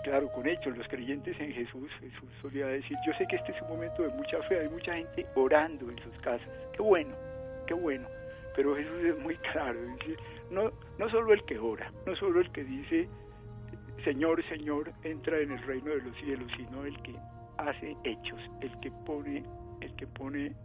Claro, 0.03 0.31
con 0.31 0.47
hechos, 0.47 0.75
los 0.75 0.87
creyentes 0.87 1.39
en 1.39 1.53
Jesús, 1.53 1.89
Jesús 1.99 2.29
solía 2.41 2.65
decir, 2.65 2.97
yo 3.05 3.13
sé 3.13 3.27
que 3.27 3.35
este 3.35 3.51
es 3.51 3.61
un 3.61 3.69
momento 3.69 4.01
de 4.01 4.09
mucha 4.09 4.41
fe, 4.43 4.59
hay 4.59 4.69
mucha 4.69 4.95
gente 4.95 5.27
orando 5.35 5.91
en 5.91 5.97
sus 5.99 6.17
casas, 6.21 6.49
qué 6.73 6.81
bueno, 6.81 7.13
qué 7.67 7.75
bueno, 7.75 8.07
pero 8.55 8.75
Jesús 8.75 9.03
es 9.05 9.19
muy 9.19 9.35
claro, 9.51 9.79
no, 10.49 10.71
no 10.97 11.09
solo 11.09 11.33
el 11.33 11.43
que 11.45 11.59
ora, 11.59 11.91
no 12.07 12.15
solo 12.15 12.41
el 12.41 12.51
que 12.51 12.63
dice, 12.63 13.07
Señor, 14.03 14.43
Señor, 14.49 14.91
entra 15.03 15.39
en 15.39 15.51
el 15.51 15.61
reino 15.61 15.91
de 15.91 16.01
los 16.01 16.17
cielos, 16.17 16.51
sino 16.57 16.83
el 16.83 16.99
que 17.03 17.15
hace 17.57 17.95
hechos, 18.03 18.39
el 18.61 18.79
que 18.79 18.91
pone, 19.05 19.43
el 19.81 19.95
que 19.95 20.07
pone 20.07 20.55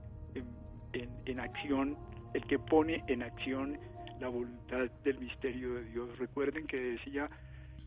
en, 1.26 1.40
acción, 1.40 1.96
el 2.32 2.42
que 2.46 2.58
pone 2.58 3.04
en 3.08 3.22
acción 3.22 3.78
la 4.20 4.28
voluntad 4.28 4.90
del 5.04 5.18
misterio 5.18 5.74
de 5.74 5.84
Dios. 5.84 6.18
Recuerden 6.18 6.66
que 6.66 6.78
decía, 6.78 7.28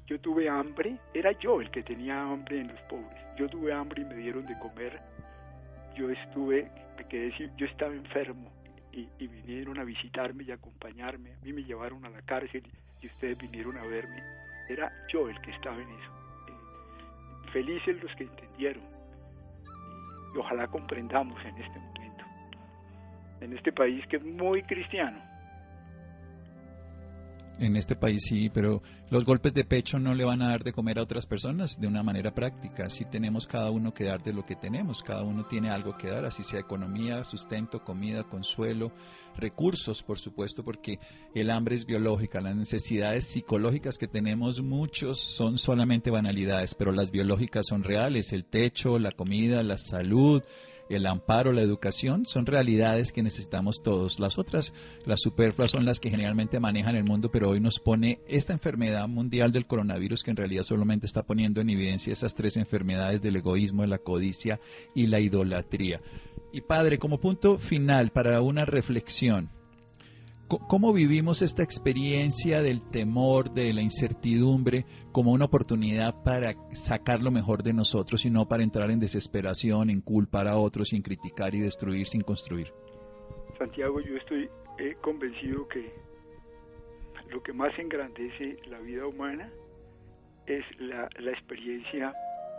yo 0.10 0.20
tuve 0.20 0.50
hambre, 0.50 0.98
era 1.14 1.32
yo 1.34 1.62
el 1.62 1.70
que 1.70 1.84
tenía 1.84 2.20
hambre 2.20 2.62
en 2.62 2.70
los 2.70 2.82
pobres. 2.82 3.22
Yo 3.38 3.48
tuve 3.48 3.72
hambre 3.72 4.02
y 4.02 4.06
me 4.06 4.16
dieron 4.16 4.46
de 4.48 4.58
comer. 4.58 5.00
Yo 5.96 6.10
estuve, 6.10 6.70
me 6.98 7.08
quedé, 7.08 7.32
yo 7.56 7.66
estaba 7.68 7.94
enfermo 7.94 8.52
y, 8.92 9.08
vinieron 9.20 9.80
a 9.80 9.84
visitarme 9.84 10.44
y 10.44 10.52
acompañarme. 10.52 11.34
A 11.34 11.46
mí 11.46 11.54
me 11.54 11.64
llevaron 11.64 12.04
a 12.06 12.10
la 12.10 12.22
cárcel 12.24 12.64
y 13.02 13.06
ustedes 13.06 13.38
vinieron 13.38 13.78
a 13.78 13.84
verme 13.84 14.22
era 14.70 14.92
yo 15.12 15.28
el 15.28 15.40
que 15.42 15.52
estaba 15.52 15.76
en 15.76 15.90
eso. 15.90 16.12
Eh, 16.48 17.50
felices 17.52 18.02
los 18.02 18.16
que 18.16 18.24
entendieron. 18.24 18.84
Y 20.34 20.38
ojalá 20.38 20.68
comprendamos 20.68 21.44
en 21.44 21.58
este 21.58 21.80
momento, 21.80 22.26
en 23.42 23.54
este 23.58 23.72
país 23.72 24.06
que 24.08 24.18
es 24.18 24.24
muy 24.24 24.62
cristiano. 24.64 25.20
En 27.60 27.76
este 27.76 27.98
país 27.98 28.24
sí, 28.24 28.50
pero 28.50 28.82
los 29.10 29.26
golpes 29.26 29.54
de 29.54 29.66
pecho 29.66 30.00
no 30.00 30.16
le 30.16 30.24
van 30.24 30.42
a 30.42 30.48
dar 30.48 30.64
de 30.64 30.72
comer 30.72 30.98
a 30.98 31.04
otras 31.04 31.26
personas 31.26 31.78
de 31.78 31.88
una 31.88 32.04
manera 32.04 32.34
práctica. 32.34 32.90
Sí 32.90 33.04
tenemos 33.04 33.48
cada 33.48 33.70
uno 33.70 33.94
que 33.94 34.06
dar 34.06 34.24
de 34.24 34.32
lo 34.32 34.46
que 34.46 34.56
tenemos, 34.56 35.04
cada 35.04 35.24
uno 35.24 35.44
tiene 35.44 35.70
algo 35.70 35.98
que 35.98 36.08
dar, 36.08 36.24
así 36.24 36.42
sea 36.42 36.62
economía, 36.62 37.26
sustento, 37.26 37.84
comida, 37.84 38.24
consuelo, 38.24 38.94
recursos, 39.36 40.04
por 40.04 40.20
supuesto, 40.20 40.64
porque 40.64 41.00
el 41.36 41.50
hambre 41.50 41.76
es 41.76 41.86
biológica, 41.86 42.40
las 42.40 42.56
necesidades 42.56 43.26
psicológicas 43.26 43.98
que 43.98 44.08
tenemos 44.08 44.62
muchos 44.62 45.20
son 45.20 45.58
solamente 45.58 46.12
banalidades, 46.12 46.76
pero 46.76 46.94
las 46.94 47.12
biológicas 47.12 47.66
son 47.68 47.84
reales, 47.84 48.32
el 48.32 48.46
techo, 48.46 49.00
la 49.00 49.12
comida, 49.12 49.64
la 49.64 49.78
salud, 49.78 50.44
el 50.90 51.06
amparo, 51.06 51.54
la 51.54 51.62
educación, 51.62 52.26
son 52.26 52.46
realidades 52.46 53.14
que 53.14 53.24
necesitamos 53.24 53.84
todos. 53.84 54.20
Las 54.20 54.38
otras, 54.38 54.74
las 55.06 55.22
superfluas, 55.22 55.72
son 55.72 55.86
las 55.86 56.00
que 56.00 56.10
generalmente 56.10 56.60
manejan 56.60 56.96
el 56.96 57.04
mundo, 57.04 57.30
pero 57.32 57.50
hoy 57.50 57.60
nos 57.60 57.80
pone 57.80 58.20
esta 58.28 58.54
enfermedad 58.54 59.08
mundial 59.08 59.52
del 59.52 59.68
coronavirus 59.68 60.24
que 60.24 60.32
en 60.32 60.38
realidad 60.38 60.64
solamente 60.64 61.06
está 61.06 61.24
poniendo 61.24 61.62
en 61.62 61.70
evidencia 61.70 62.14
esas 62.14 62.36
tres 62.36 62.58
enfermedades 62.58 63.22
del 63.22 63.38
egoísmo, 63.38 63.86
la 63.86 64.00
codicia 64.00 64.60
y 64.96 65.08
la 65.08 65.20
idolatría. 65.20 66.02
Y 66.52 66.62
padre, 66.62 66.98
como 66.98 67.20
punto 67.20 67.60
final 67.60 68.12
para 68.12 68.42
una 68.42 68.66
reflexión, 68.66 69.52
¿Cómo 70.50 70.94
vivimos 70.94 71.44
esta 71.44 71.62
experiencia 71.62 72.64
del 72.64 72.82
temor, 72.90 73.52
de 73.52 73.72
la 73.72 73.84
incertidumbre, 73.84 74.84
como 75.12 75.32
una 75.32 75.46
oportunidad 75.46 76.24
para 76.24 76.54
sacar 76.72 77.22
lo 77.22 77.30
mejor 77.30 77.62
de 77.62 77.72
nosotros 77.72 78.26
y 78.26 78.32
no 78.32 78.48
para 78.48 78.64
entrar 78.64 78.90
en 78.90 79.00
desesperación, 79.00 79.92
en 79.92 80.02
culpar 80.02 80.48
a 80.48 80.58
otros, 80.58 80.88
sin 80.88 81.04
criticar 81.04 81.54
y 81.54 81.60
destruir 81.60 82.08
sin 82.08 82.22
construir? 82.22 82.74
Santiago, 83.60 84.00
yo 84.02 84.18
estoy 84.18 84.50
eh, 84.80 84.98
convencido 85.02 85.68
que 85.68 85.94
lo 87.30 87.44
que 87.44 87.54
más 87.54 87.78
engrandece 87.78 88.58
la 88.66 88.80
vida 88.80 89.06
humana 89.06 89.52
es 90.48 90.66
la, 90.80 91.08
la 91.20 91.30
experiencia 91.30 92.12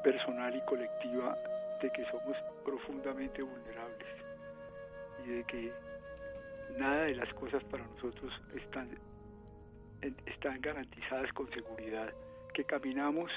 personal 0.05 0.55
y 0.55 0.65
colectiva 0.65 1.37
de 1.83 1.91
que 1.91 2.05
somos 2.05 2.37
profundamente 2.65 3.43
vulnerables 3.43 4.09
y 5.27 5.31
de 5.31 5.45
que 5.45 5.90
nada 6.79 7.05
de 7.05 7.15
las 7.15 7.33
cosas 7.35 7.63
para 7.65 7.85
nosotros 7.87 8.33
están, 8.55 8.89
están 10.27 10.61
garantizadas 10.61 11.33
con 11.33 11.51
seguridad, 11.51 12.13
que 12.55 12.65
caminamos, 12.65 13.31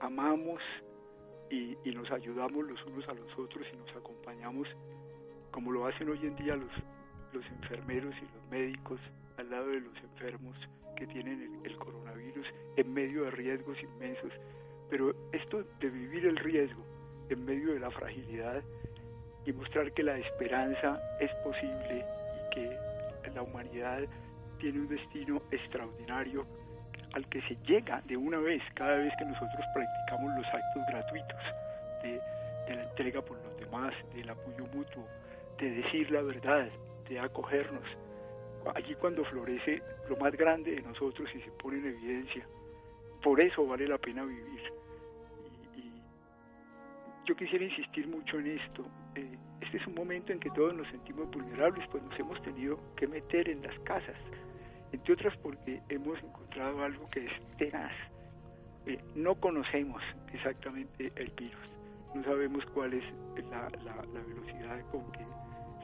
amamos 0.00 0.60
y, 1.50 1.76
nos 1.94 2.10
ayudamos 2.10 2.66
los 2.66 2.84
unos 2.86 3.08
a 3.08 3.14
los 3.14 3.38
otros 3.38 3.66
y 3.72 3.76
nos 3.76 3.90
acompañamos 3.96 4.68
como 5.50 5.70
lo 5.70 5.86
hacen 5.86 6.08
hoy 6.08 6.18
en 6.22 6.34
día 6.34 6.56
los, 6.56 6.72
los 7.32 7.46
enfermeros 7.46 8.14
y 8.16 8.22
los 8.22 8.50
médicos 8.50 8.98
al 9.38 9.50
lado 9.50 9.68
de 9.68 9.80
los 9.80 9.96
enfermos 9.98 10.56
que 10.96 11.06
tienen 11.06 11.60
el, 11.64 11.76
coronavirus 11.76 12.46
en 12.76 12.92
medio 12.92 13.24
de 13.24 13.30
riesgos 13.30 13.80
inmensos. 13.80 14.32
Pero 14.90 15.14
esto 15.32 15.64
de 15.80 15.90
vivir 15.90 16.26
el 16.26 16.36
riesgo 16.36 16.82
en 17.28 17.44
medio 17.44 17.72
de 17.72 17.80
la 17.80 17.90
fragilidad 17.90 18.62
y 19.46 19.52
mostrar 19.52 19.92
que 19.92 20.02
la 20.02 20.18
esperanza 20.18 21.00
es 21.20 21.30
posible 21.44 22.04
que 22.54 22.78
la 23.34 23.42
humanidad 23.42 24.02
tiene 24.58 24.80
un 24.80 24.88
destino 24.88 25.42
extraordinario 25.50 26.46
al 27.14 27.28
que 27.28 27.40
se 27.42 27.56
llega 27.66 28.02
de 28.06 28.16
una 28.16 28.38
vez 28.38 28.62
cada 28.74 28.96
vez 28.96 29.12
que 29.18 29.24
nosotros 29.24 29.64
practicamos 29.72 30.36
los 30.36 30.46
actos 30.46 30.82
gratuitos 30.88 31.40
de, 32.02 32.20
la 32.74 32.82
entrega 32.82 33.22
por 33.22 33.36
los 33.42 33.56
demás, 33.58 33.94
del 34.14 34.30
apoyo 34.30 34.66
mutuo, 34.72 35.06
de 35.58 35.70
decir 35.70 36.10
la 36.10 36.22
verdad, 36.22 36.68
de 37.08 37.18
acogernos. 37.20 37.84
Allí 38.74 38.94
cuando 38.94 39.24
florece 39.24 39.82
lo 40.08 40.16
más 40.16 40.32
grande 40.32 40.76
de 40.76 40.82
nosotros 40.82 41.28
y 41.34 41.40
se 41.40 41.50
pone 41.52 41.78
en 41.78 41.86
evidencia. 41.86 42.46
Por 43.22 43.40
eso 43.40 43.66
vale 43.66 43.86
la 43.86 43.98
pena 43.98 44.24
vivir. 44.24 44.72
Yo 47.26 47.34
quisiera 47.34 47.64
insistir 47.64 48.06
mucho 48.06 48.38
en 48.38 48.58
esto. 48.58 48.84
Eh, 49.14 49.38
este 49.62 49.78
es 49.78 49.86
un 49.86 49.94
momento 49.94 50.32
en 50.32 50.40
que 50.40 50.50
todos 50.50 50.74
nos 50.74 50.86
sentimos 50.88 51.30
vulnerables, 51.30 51.86
pues 51.90 52.02
nos 52.02 52.18
hemos 52.18 52.40
tenido 52.42 52.78
que 52.96 53.06
meter 53.06 53.48
en 53.48 53.62
las 53.62 53.78
casas, 53.80 54.16
entre 54.92 55.14
otras 55.14 55.34
porque 55.38 55.80
hemos 55.88 56.22
encontrado 56.22 56.82
algo 56.82 57.08
que 57.08 57.24
es 57.24 57.32
tenaz. 57.56 57.92
Eh, 58.86 58.98
no 59.14 59.34
conocemos 59.36 60.02
exactamente 60.34 61.10
el 61.16 61.30
virus, 61.30 61.66
no 62.14 62.22
sabemos 62.24 62.62
cuál 62.74 62.92
es 62.92 63.04
la, 63.50 63.70
la 63.82 64.20
velocidad 64.20 64.84
con 64.90 65.10
que 65.12 65.24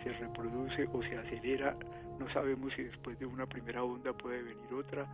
se 0.05 0.13
reproduce 0.13 0.89
o 0.93 1.03
se 1.03 1.17
acelera, 1.17 1.75
no 2.19 2.31
sabemos 2.35 2.71
si 2.75 2.83
después 2.83 3.19
de 3.19 3.25
una 3.25 3.47
primera 3.47 3.83
onda 3.83 4.13
puede 4.13 4.43
venir 4.43 4.75
otra, 4.75 5.07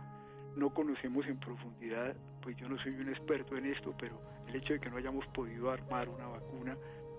no 0.57 0.73
conocemos 0.73 1.25
en 1.27 1.39
profundidad, 1.39 2.15
pues 2.41 2.57
yo 2.57 2.67
no 2.67 2.77
soy 2.79 2.95
un 2.95 3.09
experto 3.09 3.55
en 3.55 3.67
esto, 3.67 3.93
pero 3.99 4.19
el 4.47 4.55
hecho 4.55 4.73
de 4.73 4.79
que 4.79 4.89
no 4.89 4.97
hayamos 4.97 5.25
podido 5.27 5.71
armar 5.71 6.09
una 6.09 6.27
vacuna 6.27 6.75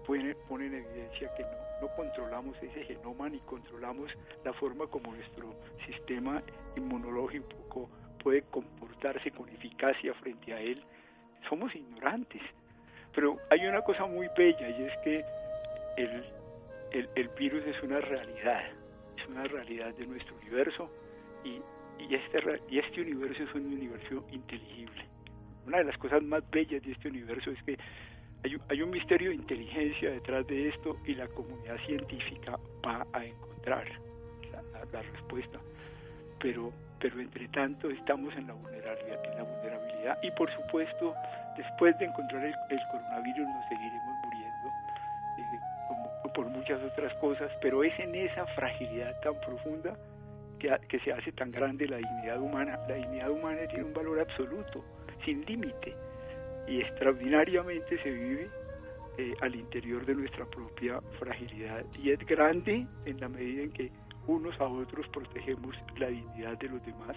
pone, 0.06 0.34
en 0.66 0.74
evidencia 0.74 1.30
que 1.36 1.44
no, 1.80 1.88
controlamos 1.94 2.56
ese 2.62 2.82
genoma 2.84 3.28
ni 3.28 3.38
controlamos 3.40 4.10
la 4.44 4.52
forma 4.54 4.86
como 4.86 5.14
nuestro 5.14 5.54
sistema 5.86 6.42
inmunológico 6.76 7.88
puede 8.22 8.42
comportarse 8.42 9.30
con 9.30 9.48
eficacia 9.48 10.12
frente 10.14 10.52
a 10.52 10.60
él. 10.60 10.82
Somos 11.48 11.74
ignorantes. 11.74 12.42
Pero 13.14 13.36
hay 13.50 13.64
una 13.66 13.82
cosa 13.82 14.06
muy 14.06 14.28
bella 14.36 14.68
y 14.68 14.82
es 14.82 14.92
que 15.04 15.24
el, 15.96 16.24
el, 17.14 17.28
virus 17.38 17.64
es 17.66 17.82
una 17.82 18.00
realidad, 18.00 18.64
es 19.16 19.28
una 19.28 19.44
realidad 19.44 19.94
de 19.94 20.06
nuestro 20.06 20.36
universo 20.36 20.90
y, 21.44 21.60
y, 21.98 22.14
este, 22.14 22.38
y 22.70 22.78
este 22.78 23.02
universo 23.02 23.42
es 23.42 23.54
un 23.54 23.66
universo 23.66 24.24
inteligible. 24.30 25.04
Una 25.66 25.78
de 25.78 25.84
las 25.84 25.98
cosas 25.98 26.22
más 26.22 26.48
bellas 26.50 26.82
de 26.82 26.92
este 26.92 27.08
universo 27.08 27.50
es 27.50 27.62
que 27.64 27.78
hay, 28.68 28.82
un 28.82 28.90
misterio 28.90 29.30
de 29.30 29.36
inteligencia 29.36 30.10
detrás 30.10 30.46
de 30.46 30.68
esto 30.68 30.96
y 31.04 31.14
la 31.14 31.26
comunidad 31.28 31.76
científica 31.86 32.58
va 32.86 33.06
a 33.12 33.24
encontrar 33.24 33.86
la, 34.92 35.02
respuesta. 35.02 35.58
Pero, 36.40 36.72
pero 37.00 37.20
entre 37.20 37.48
tanto 37.48 37.90
estamos 37.90 38.34
en 38.36 38.46
la 38.46 38.54
vulnerabilidad, 38.54 39.24
en 39.24 39.36
la 39.36 39.42
vulnerabilidad 39.42 40.18
y 40.22 40.30
por 40.30 40.50
supuesto 40.54 41.14
después 41.56 41.98
de 41.98 42.06
encontrar 42.06 42.44
el, 42.44 42.54
coronavirus 42.92 43.48
nos 43.48 43.68
seguiremos 43.68 44.14
muriendo 44.24 44.68
eh, 45.38 45.58
como 45.88 46.32
por 46.32 46.46
muchas 46.46 46.80
otras 46.82 47.12
cosas, 47.14 47.50
pero 47.60 47.82
es 47.82 47.98
en 47.98 48.14
esa 48.14 48.46
fragilidad 48.46 49.18
tan 49.20 49.34
profunda 49.40 49.96
que, 50.58 50.98
se 51.00 51.12
hace 51.12 51.32
tan 51.32 51.50
grande 51.50 51.86
la 51.86 51.98
dignidad 51.98 52.40
humana. 52.40 52.78
La 52.88 52.94
dignidad 52.94 53.30
humana 53.30 53.60
tiene 53.68 53.84
un 53.84 53.94
valor 53.94 54.20
absoluto, 54.20 54.84
sin 55.24 55.44
límite 55.46 55.94
y 56.66 56.80
extraordinariamente 56.80 58.00
se 58.02 58.10
vive 58.10 58.50
eh, 59.16 59.34
al 59.40 59.54
interior 59.54 60.04
de 60.04 60.14
nuestra 60.14 60.44
propia 60.46 61.00
fragilidad 61.18 61.84
y 61.94 62.10
es 62.10 62.18
grande 62.26 62.86
en 63.06 63.20
la 63.20 63.28
medida 63.28 63.62
en 63.62 63.72
que 63.72 63.90
unos 64.26 64.58
a 64.60 64.64
otros 64.64 65.08
protegemos 65.08 65.74
la 65.96 66.08
dignidad 66.08 66.58
de 66.58 66.68
los 66.68 66.84
demás 66.84 67.16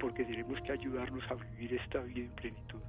porque 0.00 0.24
tenemos 0.24 0.60
que 0.62 0.72
ayudarnos 0.72 1.22
a 1.30 1.34
vivir 1.34 1.74
esta 1.80 2.00
vida 2.00 2.24
en 2.24 2.32
plenitud. 2.32 2.80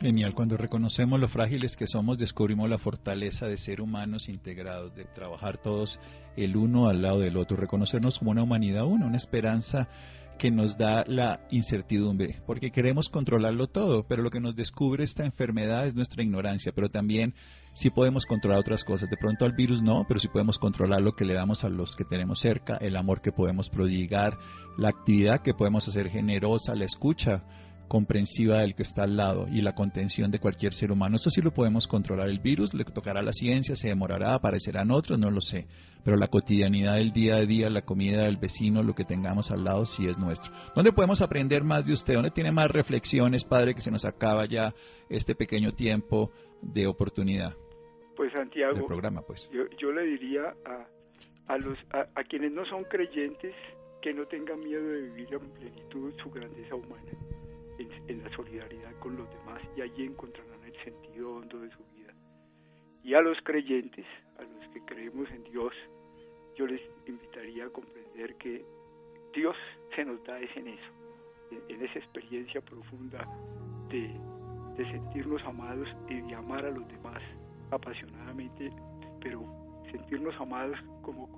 Genial, 0.00 0.34
cuando 0.34 0.56
reconocemos 0.56 1.20
lo 1.20 1.28
frágiles 1.28 1.76
que 1.76 1.86
somos, 1.86 2.18
descubrimos 2.18 2.68
la 2.68 2.78
fortaleza 2.78 3.46
de 3.46 3.56
ser 3.56 3.80
humanos 3.80 4.28
integrados, 4.28 4.94
de 4.94 5.04
trabajar 5.04 5.56
todos 5.56 6.00
el 6.36 6.56
uno 6.56 6.88
al 6.88 7.00
lado 7.00 7.20
del 7.20 7.36
otro, 7.36 7.56
reconocernos 7.56 8.18
como 8.18 8.32
una 8.32 8.42
humanidad 8.42 8.84
una, 8.84 9.06
una 9.06 9.16
esperanza 9.16 9.88
que 10.38 10.50
nos 10.50 10.76
da 10.76 11.04
la 11.06 11.46
incertidumbre, 11.50 12.42
porque 12.46 12.72
queremos 12.72 13.08
controlarlo 13.08 13.68
todo, 13.68 14.04
pero 14.06 14.22
lo 14.22 14.30
que 14.30 14.40
nos 14.40 14.56
descubre 14.56 15.04
esta 15.04 15.24
enfermedad 15.24 15.86
es 15.86 15.94
nuestra 15.94 16.22
ignorancia, 16.22 16.72
pero 16.72 16.88
también 16.88 17.34
si 17.72 17.90
podemos 17.90 18.26
controlar 18.26 18.58
otras 18.58 18.84
cosas. 18.84 19.08
De 19.08 19.16
pronto 19.16 19.44
al 19.44 19.52
virus 19.52 19.80
no, 19.80 20.04
pero 20.08 20.20
sí 20.20 20.28
podemos 20.28 20.58
controlar 20.58 21.02
lo 21.02 21.14
que 21.14 21.24
le 21.24 21.34
damos 21.34 21.64
a 21.64 21.68
los 21.68 21.94
que 21.94 22.04
tenemos 22.04 22.40
cerca, 22.40 22.76
el 22.76 22.96
amor 22.96 23.20
que 23.20 23.32
podemos 23.32 23.70
prodigar, 23.70 24.36
la 24.76 24.88
actividad 24.88 25.40
que 25.40 25.54
podemos 25.54 25.86
hacer 25.86 26.10
generosa, 26.10 26.74
la 26.74 26.84
escucha 26.84 27.44
comprensiva 27.88 28.58
del 28.58 28.74
que 28.74 28.82
está 28.82 29.04
al 29.04 29.16
lado 29.16 29.46
y 29.50 29.60
la 29.60 29.74
contención 29.74 30.30
de 30.30 30.38
cualquier 30.38 30.72
ser 30.72 30.92
humano. 30.92 31.16
Eso 31.16 31.30
sí 31.30 31.40
lo 31.42 31.52
podemos 31.52 31.86
controlar. 31.86 32.28
El 32.28 32.40
virus 32.40 32.74
le 32.74 32.84
tocará 32.84 33.20
a 33.20 33.22
la 33.22 33.32
ciencia, 33.32 33.76
se 33.76 33.88
demorará, 33.88 34.34
aparecerán 34.34 34.90
otros, 34.90 35.18
no 35.18 35.30
lo 35.30 35.40
sé. 35.40 35.66
Pero 36.04 36.16
la 36.16 36.28
cotidianidad 36.28 36.96
del 36.96 37.12
día 37.12 37.36
a 37.36 37.46
día, 37.46 37.70
la 37.70 37.82
comida 37.82 38.24
del 38.24 38.36
vecino, 38.36 38.82
lo 38.82 38.94
que 38.94 39.04
tengamos 39.04 39.50
al 39.50 39.64
lado, 39.64 39.86
sí 39.86 40.06
es 40.06 40.18
nuestro. 40.18 40.52
¿Dónde 40.74 40.92
podemos 40.92 41.22
aprender 41.22 41.64
más 41.64 41.86
de 41.86 41.92
usted? 41.92 42.14
¿Dónde 42.14 42.30
tiene 42.30 42.52
más 42.52 42.70
reflexiones, 42.70 43.44
padre, 43.44 43.74
que 43.74 43.80
se 43.80 43.90
nos 43.90 44.04
acaba 44.04 44.44
ya 44.46 44.74
este 45.08 45.34
pequeño 45.34 45.72
tiempo 45.72 46.30
de 46.60 46.86
oportunidad? 46.86 47.54
Pues 48.16 48.32
Santiago, 48.32 48.86
programa, 48.86 49.22
pues. 49.22 49.50
yo, 49.50 49.92
le 49.92 50.02
diría 50.02 50.54
a, 50.64 51.52
a 51.52 51.58
los, 51.58 51.76
a 51.90 52.22
quienes 52.24 52.52
no 52.52 52.64
son 52.64 52.84
creyentes 52.84 53.54
que 54.00 54.12
no 54.12 54.26
tengan 54.26 54.60
miedo 54.60 54.86
de 54.86 55.00
vivir 55.00 55.28
en 55.32 55.50
plenitud 55.50 56.12
su 56.22 56.30
grandeza 56.30 56.74
humana 56.74 57.10
en, 57.78 58.22
la 58.22 58.30
solidaridad 58.34 58.92
con 59.00 59.16
los 59.16 59.28
demás 59.30 59.60
y 59.76 59.80
allí 59.80 60.04
encontrarán 60.04 60.62
el 60.64 60.76
sentido 60.84 61.36
hondo 61.36 61.60
de 61.60 61.70
su 61.70 61.84
vida. 61.94 62.12
Y 63.02 63.14
a 63.14 63.20
los 63.20 63.38
creyentes, 63.42 64.06
a 64.38 64.42
los 64.42 64.68
que 64.72 64.80
creemos 64.84 65.30
en 65.30 65.44
Dios, 65.44 65.72
yo 66.56 66.66
les 66.66 66.80
invitaría 67.06 67.66
a 67.66 67.70
comprender 67.70 68.36
que, 68.36 68.64
Dios 69.34 69.56
se 69.96 70.04
nos 70.04 70.22
da 70.22 70.38
es 70.38 70.56
en 70.56 70.68
eso, 70.68 70.92
en, 71.68 71.82
esa 71.82 71.98
experiencia 71.98 72.60
profunda 72.60 73.26
de, 73.88 74.08
de 74.76 74.92
sentirnos 74.92 75.42
amados 75.42 75.88
y 76.08 76.20
de 76.20 76.34
amar 76.36 76.64
a 76.64 76.70
los 76.70 76.86
demás 76.86 77.20
apasionadamente, 77.72 78.70
pero 79.20 79.42
sentirnos 79.90 80.40
amados 80.40 80.78
como 81.02 81.28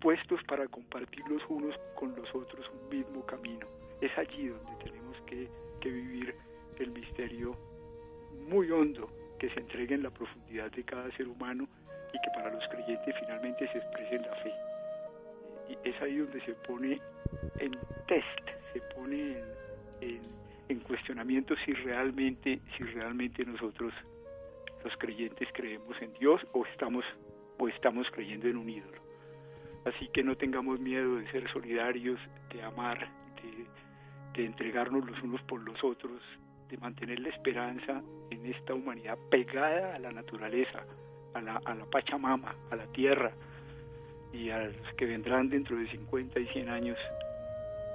puestos 0.00 0.40
para 0.44 0.68
compartir 0.68 1.26
los 1.28 1.42
unos 1.48 1.74
con 1.94 2.14
los 2.14 2.28
otros 2.34 2.66
un 2.70 2.88
mismo 2.98 3.24
camino. 3.26 3.66
Es 4.00 4.16
allí 4.16 4.48
donde 4.48 4.72
tenemos 4.84 4.97
que, 5.28 5.48
que 5.80 5.90
vivir 5.90 6.34
el 6.78 6.90
misterio 6.90 7.56
muy 8.48 8.70
hondo 8.70 9.10
que 9.38 9.50
se 9.50 9.60
entregue 9.60 9.94
en 9.94 10.02
la 10.02 10.10
profundidad 10.10 10.70
de 10.72 10.82
cada 10.84 11.10
ser 11.16 11.28
humano 11.28 11.68
y 12.12 12.18
que 12.20 12.30
para 12.34 12.52
los 12.52 12.66
creyentes 12.68 13.14
finalmente 13.20 13.68
se 13.70 13.78
exprese 13.78 14.16
en 14.16 14.22
la 14.22 14.34
fe. 14.36 14.52
Y 15.68 15.88
es 15.88 16.02
ahí 16.02 16.16
donde 16.16 16.40
se 16.44 16.54
pone 16.54 17.00
en 17.58 17.72
test, 18.06 18.50
se 18.72 18.80
pone 18.94 19.36
en, 20.00 20.20
en, 20.68 20.80
cuestionamiento 20.80 21.54
si 21.64 21.72
realmente, 21.72 22.60
si 22.76 22.84
realmente 22.84 23.44
nosotros 23.44 23.92
los 24.82 24.96
creyentes 24.96 25.48
creemos 25.52 26.00
en 26.00 26.12
Dios 26.14 26.40
o 26.52 26.64
estamos, 26.64 27.04
o 27.58 27.68
estamos 27.68 28.10
creyendo 28.10 28.48
en 28.48 28.56
un 28.56 28.68
ídolo. 28.68 29.02
Así 29.84 30.08
que 30.08 30.22
no 30.22 30.36
tengamos 30.36 30.80
miedo 30.80 31.16
de 31.16 31.30
ser 31.30 31.50
solidarios, 31.52 32.18
de 32.52 32.62
amar, 32.62 32.98
de, 33.42 33.66
de 34.38 34.46
entregarnos 34.46 35.04
los 35.04 35.20
unos 35.22 35.42
por 35.42 35.60
los 35.60 35.82
otros, 35.82 36.22
de 36.70 36.76
mantener 36.78 37.18
la 37.18 37.30
esperanza 37.30 38.00
en 38.30 38.46
esta 38.46 38.72
humanidad 38.72 39.18
pegada 39.30 39.96
a 39.96 39.98
la 39.98 40.12
naturaleza, 40.12 40.84
a 41.34 41.40
la, 41.42 41.60
a 41.64 41.74
la 41.74 41.84
Pachamama, 41.86 42.54
a 42.70 42.76
la 42.76 42.86
tierra, 42.92 43.32
y 44.32 44.50
a 44.50 44.58
los 44.58 44.94
que 44.96 45.06
vendrán 45.06 45.48
dentro 45.48 45.76
de 45.76 45.90
50 45.90 46.38
y 46.38 46.46
100 46.46 46.68
años 46.68 46.98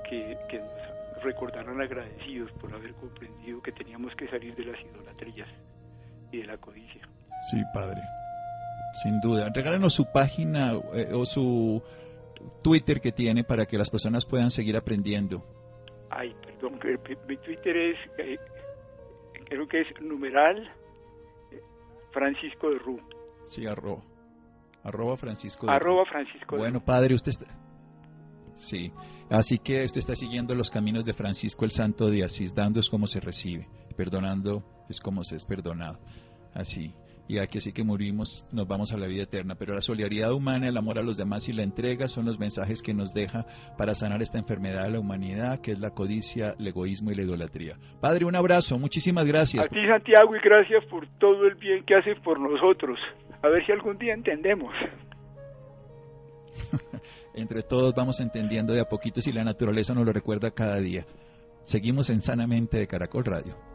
que, 0.10 0.38
nos 0.60 1.24
recordarán 1.24 1.80
agradecidos 1.80 2.52
por 2.60 2.74
haber 2.74 2.94
comprendido 2.96 3.62
que 3.62 3.72
teníamos 3.72 4.14
que 4.16 4.28
salir 4.28 4.54
de 4.56 4.66
las 4.66 4.80
idolatrías 4.82 5.48
y 6.32 6.40
de 6.40 6.46
la 6.46 6.58
codicia. 6.58 7.08
Sí, 7.50 7.62
padre, 7.74 8.02
sin 9.02 9.22
duda. 9.22 9.50
Regálenos 9.56 9.94
su 9.94 10.06
página 10.12 10.74
eh, 10.94 11.10
o 11.14 11.26
su 11.26 11.82
Twitter 12.62 13.00
que 13.00 13.14
tiene 13.14 13.46
para 13.46 13.66
que 13.66 13.78
las 13.78 13.90
personas 13.90 14.26
puedan 14.26 14.52
seguir 14.52 14.76
aprendiendo. 14.76 15.63
Ay, 16.10 16.36
perdón, 16.46 16.80
mi 17.28 17.38
Twitter 17.38 17.76
es 17.76 17.98
eh, 18.18 18.38
creo 19.46 19.68
que 19.68 19.82
es 19.82 19.88
numeral 20.02 20.72
Francisco 22.12 22.70
de 22.70 22.80
Ru. 22.80 23.00
Sí, 23.46 23.66
arroba. 23.66 24.02
Arroba 24.84 25.18
Francisco 25.18 25.66
de 25.66 25.74
Arroba 25.74 26.06
Francisco 26.06 26.56
de 26.56 26.62
Bueno, 26.62 26.84
padre, 26.84 27.16
usted 27.16 27.30
está... 27.30 27.46
Sí, 28.56 28.92
así 29.30 29.58
que 29.60 29.84
usted 29.84 30.00
está 30.00 30.16
siguiendo 30.16 30.54
los 30.56 30.70
caminos 30.70 31.06
de 31.06 31.14
Francisco 31.14 31.66
el 31.66 31.72
Santo 31.72 32.10
de 32.10 32.24
Asís, 32.24 32.54
dando 32.54 32.80
es 32.80 32.90
como 32.90 33.08
se 33.08 33.20
recibe, 33.20 33.68
perdonando 33.98 34.64
es 34.90 35.00
como 35.00 35.24
se 35.24 35.38
es 35.38 35.46
perdonado. 35.46 36.00
Así 36.54 36.94
y 37.28 37.38
aquí 37.38 37.60
así 37.60 37.72
que 37.72 37.84
morimos 37.84 38.46
nos 38.52 38.68
vamos 38.68 38.92
a 38.92 38.98
la 38.98 39.08
vida 39.08 39.24
eterna. 39.24 39.56
Pero 39.56 39.74
la 39.74 39.82
solidaridad 39.82 40.34
humana, 40.34 40.68
el 40.68 40.78
amor 40.78 41.00
a 41.00 41.04
los 41.04 41.18
demás 41.18 41.48
y 41.50 41.54
la 41.54 41.64
entrega 41.64 42.08
son 42.08 42.26
los 42.26 42.40
mensajes 42.40 42.82
que 42.82 42.94
nos 42.94 43.14
deja 43.14 43.46
para 43.78 43.96
sanar 43.96 44.22
esta 44.22 44.38
enfermedad 44.38 44.84
de 44.84 44.92
la 44.92 45.00
humanidad, 45.00 45.60
que 45.60 45.72
es 45.72 45.80
la 45.80 45.92
codicia, 45.92 46.56
el 46.60 46.68
egoísmo 46.68 47.12
y 47.12 47.16
la 47.16 47.24
idolatría. 47.24 47.78
Padre, 48.02 48.26
un 48.26 48.36
abrazo, 48.36 48.78
muchísimas 48.78 49.26
gracias. 49.26 49.66
A 49.66 49.70
ti, 49.70 49.86
Santiago, 49.88 50.36
y 50.36 50.40
gracias 50.40 50.84
por 50.86 51.08
todo 51.18 51.48
el 51.48 51.56
bien 51.56 51.84
que 51.86 51.96
haces 51.96 52.20
por 52.20 52.40
nosotros. 52.40 53.00
A 53.42 53.48
ver 53.48 53.66
si 53.66 53.72
algún 53.72 53.98
día 53.98 54.14
entendemos. 54.14 54.74
Entre 57.34 57.64
todos 57.64 57.96
vamos 57.96 58.20
entendiendo 58.20 58.74
de 58.74 58.82
a 58.82 58.86
poquito 58.90 59.22
si 59.22 59.32
la 59.32 59.44
naturaleza 59.44 59.94
nos 59.94 60.06
lo 60.06 60.14
recuerda 60.14 60.52
cada 60.52 60.78
día. 60.78 61.06
Seguimos 61.64 62.10
en 62.10 62.20
Sanamente 62.20 62.78
de 62.78 62.88
Caracol 62.88 63.26
Radio 63.26 63.73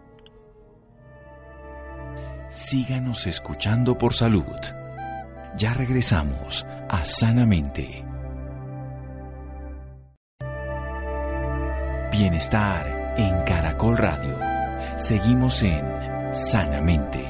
síganos 2.49 3.27
escuchando 3.27 3.99
por 3.99 4.15
salud. 4.15 4.57
Ya 5.57 5.75
regresamos 5.75 6.67
a 6.89 7.05
Sanamente. 7.05 8.05
Bienestar 12.11 13.15
en 13.19 13.45
Caracol 13.45 13.99
Radio. 13.99 14.37
Seguimos 14.97 15.63
en 15.63 15.85
Sanamente. 16.33 17.25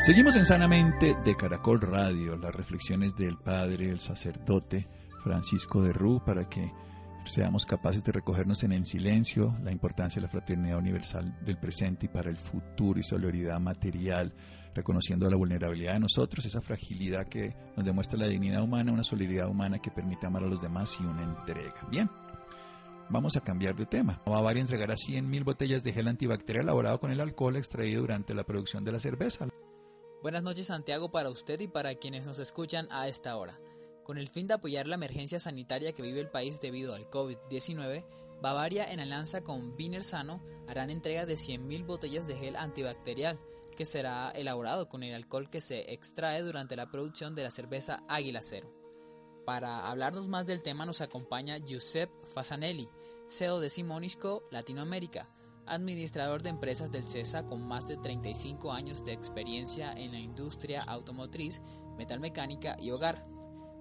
Seguimos 0.00 0.34
en 0.36 0.46
Sanamente 0.46 1.14
de 1.24 1.36
Caracol 1.36 1.80
Radio, 1.80 2.36
las 2.36 2.54
reflexiones 2.54 3.14
del 3.14 3.36
Padre, 3.36 3.90
el 3.90 4.00
sacerdote 4.00 4.88
Francisco 5.22 5.82
de 5.82 5.92
Rú, 5.92 6.22
para 6.24 6.48
que 6.48 6.72
seamos 7.24 7.66
capaces 7.66 8.02
de 8.02 8.12
recogernos 8.12 8.62
en 8.64 8.72
el 8.72 8.84
silencio, 8.84 9.56
la 9.62 9.72
importancia 9.72 10.20
de 10.20 10.26
la 10.26 10.30
fraternidad 10.30 10.78
universal 10.78 11.38
del 11.44 11.58
presente 11.58 12.06
y 12.06 12.08
para 12.08 12.30
el 12.30 12.36
futuro 12.36 12.98
y 12.98 13.02
solidaridad 13.02 13.60
material, 13.60 14.32
reconociendo 14.74 15.28
la 15.28 15.36
vulnerabilidad 15.36 15.94
de 15.94 16.00
nosotros, 16.00 16.44
esa 16.44 16.60
fragilidad 16.60 17.26
que 17.28 17.54
nos 17.76 17.84
demuestra 17.84 18.18
la 18.18 18.26
dignidad 18.26 18.62
humana, 18.62 18.92
una 18.92 19.04
solidaridad 19.04 19.48
humana 19.48 19.78
que 19.78 19.90
permite 19.90 20.26
amar 20.26 20.44
a 20.44 20.48
los 20.48 20.60
demás 20.60 20.96
y 21.00 21.04
una 21.04 21.22
entrega. 21.22 21.86
Bien, 21.90 22.10
vamos 23.08 23.36
a 23.36 23.40
cambiar 23.40 23.76
de 23.76 23.86
tema. 23.86 24.22
Bavaria 24.24 24.60
entregará 24.60 24.94
100.000 24.94 25.44
botellas 25.44 25.82
de 25.82 25.92
gel 25.92 26.08
antibacterial 26.08 26.64
elaborado 26.64 27.00
con 27.00 27.10
el 27.10 27.20
alcohol 27.20 27.56
extraído 27.56 28.02
durante 28.02 28.34
la 28.34 28.44
producción 28.44 28.84
de 28.84 28.92
la 28.92 29.00
cerveza. 29.00 29.48
Buenas 30.22 30.42
noches 30.42 30.66
Santiago 30.66 31.10
para 31.10 31.30
usted 31.30 31.58
y 31.60 31.68
para 31.68 31.94
quienes 31.94 32.26
nos 32.26 32.38
escuchan 32.40 32.86
a 32.90 33.08
esta 33.08 33.36
hora. 33.36 33.58
Con 34.10 34.18
el 34.18 34.26
fin 34.26 34.48
de 34.48 34.54
apoyar 34.54 34.88
la 34.88 34.96
emergencia 34.96 35.38
sanitaria 35.38 35.92
que 35.92 36.02
vive 36.02 36.18
el 36.18 36.28
país 36.28 36.60
debido 36.60 36.96
al 36.96 37.08
COVID-19, 37.08 38.04
Bavaria 38.42 38.90
en 38.90 38.98
alianza 38.98 39.44
con 39.44 39.76
Biner 39.76 40.02
Sano 40.02 40.42
harán 40.66 40.90
entrega 40.90 41.26
de 41.26 41.34
100.000 41.34 41.86
botellas 41.86 42.26
de 42.26 42.34
gel 42.34 42.56
antibacterial 42.56 43.38
que 43.76 43.84
será 43.84 44.32
elaborado 44.32 44.88
con 44.88 45.04
el 45.04 45.14
alcohol 45.14 45.48
que 45.48 45.60
se 45.60 45.92
extrae 45.92 46.42
durante 46.42 46.74
la 46.74 46.90
producción 46.90 47.36
de 47.36 47.44
la 47.44 47.52
cerveza 47.52 48.02
Águila 48.08 48.42
Cero. 48.42 48.74
Para 49.46 49.88
hablarnos 49.88 50.26
más 50.26 50.44
del 50.44 50.64
tema 50.64 50.84
nos 50.84 51.02
acompaña 51.02 51.58
Giuseppe 51.58 52.12
Fasanelli, 52.34 52.88
CEO 53.28 53.60
de 53.60 53.70
Simonisco 53.70 54.42
Latinoamérica, 54.50 55.28
administrador 55.66 56.42
de 56.42 56.50
empresas 56.50 56.90
del 56.90 57.04
CESA 57.04 57.46
con 57.46 57.62
más 57.62 57.86
de 57.86 57.96
35 57.96 58.72
años 58.72 59.04
de 59.04 59.12
experiencia 59.12 59.92
en 59.92 60.10
la 60.10 60.18
industria 60.18 60.82
automotriz, 60.82 61.62
metalmecánica 61.96 62.76
y 62.80 62.90
hogar 62.90 63.24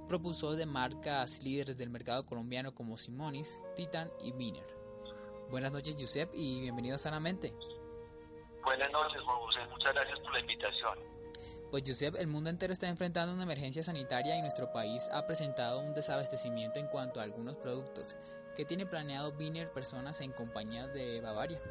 propulsor 0.09 0.55
de 0.55 0.65
marcas 0.65 1.43
líderes 1.43 1.77
del 1.77 1.91
mercado 1.91 2.25
colombiano 2.25 2.73
como 2.73 2.97
Simonis, 2.97 3.61
Titan 3.75 4.11
y 4.23 4.33
Miner. 4.33 4.65
Buenas 5.51 5.71
noches, 5.71 5.95
Giuseppe, 5.95 6.35
y 6.35 6.61
bienvenido 6.61 6.95
a 6.95 6.97
Sanamente. 6.97 7.53
Buenas 8.63 8.91
noches, 8.91 9.21
Juan 9.21 9.37
José. 9.37 9.59
Muchas 9.69 9.93
gracias 9.93 10.19
por 10.19 10.33
la 10.33 10.39
invitación. 10.39 10.99
Pues, 11.69 11.83
Giuseppe, 11.83 12.19
el 12.19 12.27
mundo 12.27 12.49
entero 12.49 12.73
está 12.73 12.89
enfrentando 12.89 13.33
una 13.33 13.43
emergencia 13.43 13.83
sanitaria 13.83 14.35
y 14.35 14.41
nuestro 14.41 14.73
país 14.73 15.07
ha 15.13 15.27
presentado 15.27 15.79
un 15.79 15.93
desabastecimiento 15.93 16.79
en 16.79 16.87
cuanto 16.87 17.19
a 17.19 17.23
algunos 17.23 17.55
productos. 17.57 18.17
¿Qué 18.55 18.65
tiene 18.65 18.87
planeado 18.87 19.31
Biner 19.33 19.71
Personas 19.71 20.21
en 20.21 20.31
compañía 20.31 20.87
de 20.87 21.21
Bavaria? 21.21 21.61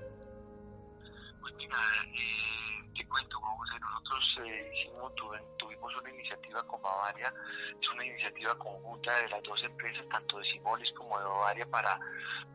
Pues 1.41 1.55
mira, 1.57 1.77
eh, 2.07 2.58
te 2.99 3.07
cuento, 3.07 3.39
José, 3.41 3.79
nosotros 3.79 4.39
eh, 4.45 4.73
hicimos, 4.75 5.13
tuvimos 5.57 5.97
una 5.97 6.11
iniciativa 6.11 6.63
con 6.65 6.83
Bavaria, 6.83 7.33
es 7.81 7.89
una 7.91 8.05
iniciativa 8.05 8.59
conjunta 8.59 9.17
de 9.21 9.29
las 9.29 9.43
dos 9.45 9.63
empresas, 9.63 10.05
tanto 10.09 10.39
de 10.39 10.45
Simonis 10.51 10.93
como 10.95 11.17
de 11.17 11.25
Bavaria, 11.25 11.67
para 11.67 12.01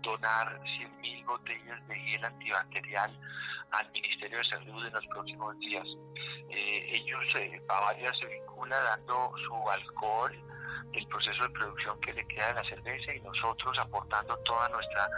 donar 0.02 0.60
100.000 0.62 1.26
botellas 1.26 1.88
de 1.88 1.96
gel 1.96 2.26
antibacterial 2.26 3.20
al 3.72 3.92
Ministerio 3.92 4.38
de 4.40 4.44
Salud 4.44 4.86
en 4.86 4.94
los 4.94 5.08
próximos 5.08 5.58
días. 5.60 5.88
Eh, 6.50 6.96
ellos, 6.98 7.24
eh, 7.36 7.62
Bavaria 7.66 8.12
se 8.16 8.26
vincula 8.26 8.78
dando 8.82 9.32
su 9.48 9.70
alcohol, 9.70 10.34
el 10.92 11.08
proceso 11.08 11.44
de 11.44 11.50
producción 11.50 12.00
que 12.02 12.14
le 12.14 12.28
queda 12.28 12.48
de 12.50 12.54
la 12.56 12.70
cerveza 12.70 13.14
y 13.14 13.22
nosotros 13.22 13.78
aportando 13.80 14.38
toda 14.40 14.70
nuestra 14.70 15.10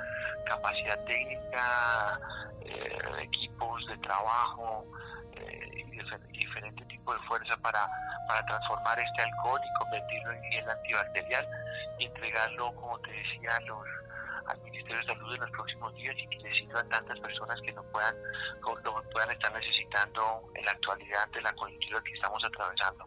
capacidad 0.45 1.03
técnica, 1.05 2.19
eh, 2.61 3.23
equipos 3.23 3.85
de 3.87 3.97
trabajo, 3.97 4.85
diferente 6.31 6.85
tipo 6.85 7.13
de 7.13 7.19
fuerza 7.27 7.57
para, 7.57 7.87
transformar 8.47 8.99
este 8.99 9.21
alcohol 9.21 9.59
y 9.63 9.79
convertirlo 9.79 10.31
en 10.31 10.43
gel 10.43 10.69
antibacterial 10.69 11.47
y 11.99 12.05
entregarlo, 12.05 12.73
como 12.75 12.99
te 12.99 13.11
decía, 13.11 13.59
los, 13.61 13.87
al 14.47 14.61
Ministerio 14.61 14.97
de 14.97 15.05
Salud 15.05 15.33
en 15.33 15.41
los 15.41 15.51
próximos 15.51 15.93
días 15.95 16.15
y 16.17 16.27
que 16.27 16.39
le 16.39 16.53
sirva 16.53 16.79
a 16.79 16.89
tantas 16.89 17.19
personas 17.19 17.59
que 17.61 17.73
no 17.73 17.83
puedan, 17.91 18.15
lo 18.83 19.03
puedan 19.11 19.31
estar 19.31 19.53
necesitando 19.53 20.43
en 20.55 20.65
la 20.65 20.71
actualidad 20.71 21.27
de 21.29 21.41
la 21.41 21.53
coyuntura 21.53 22.01
que 22.03 22.13
estamos 22.13 22.43
atravesando. 22.43 23.05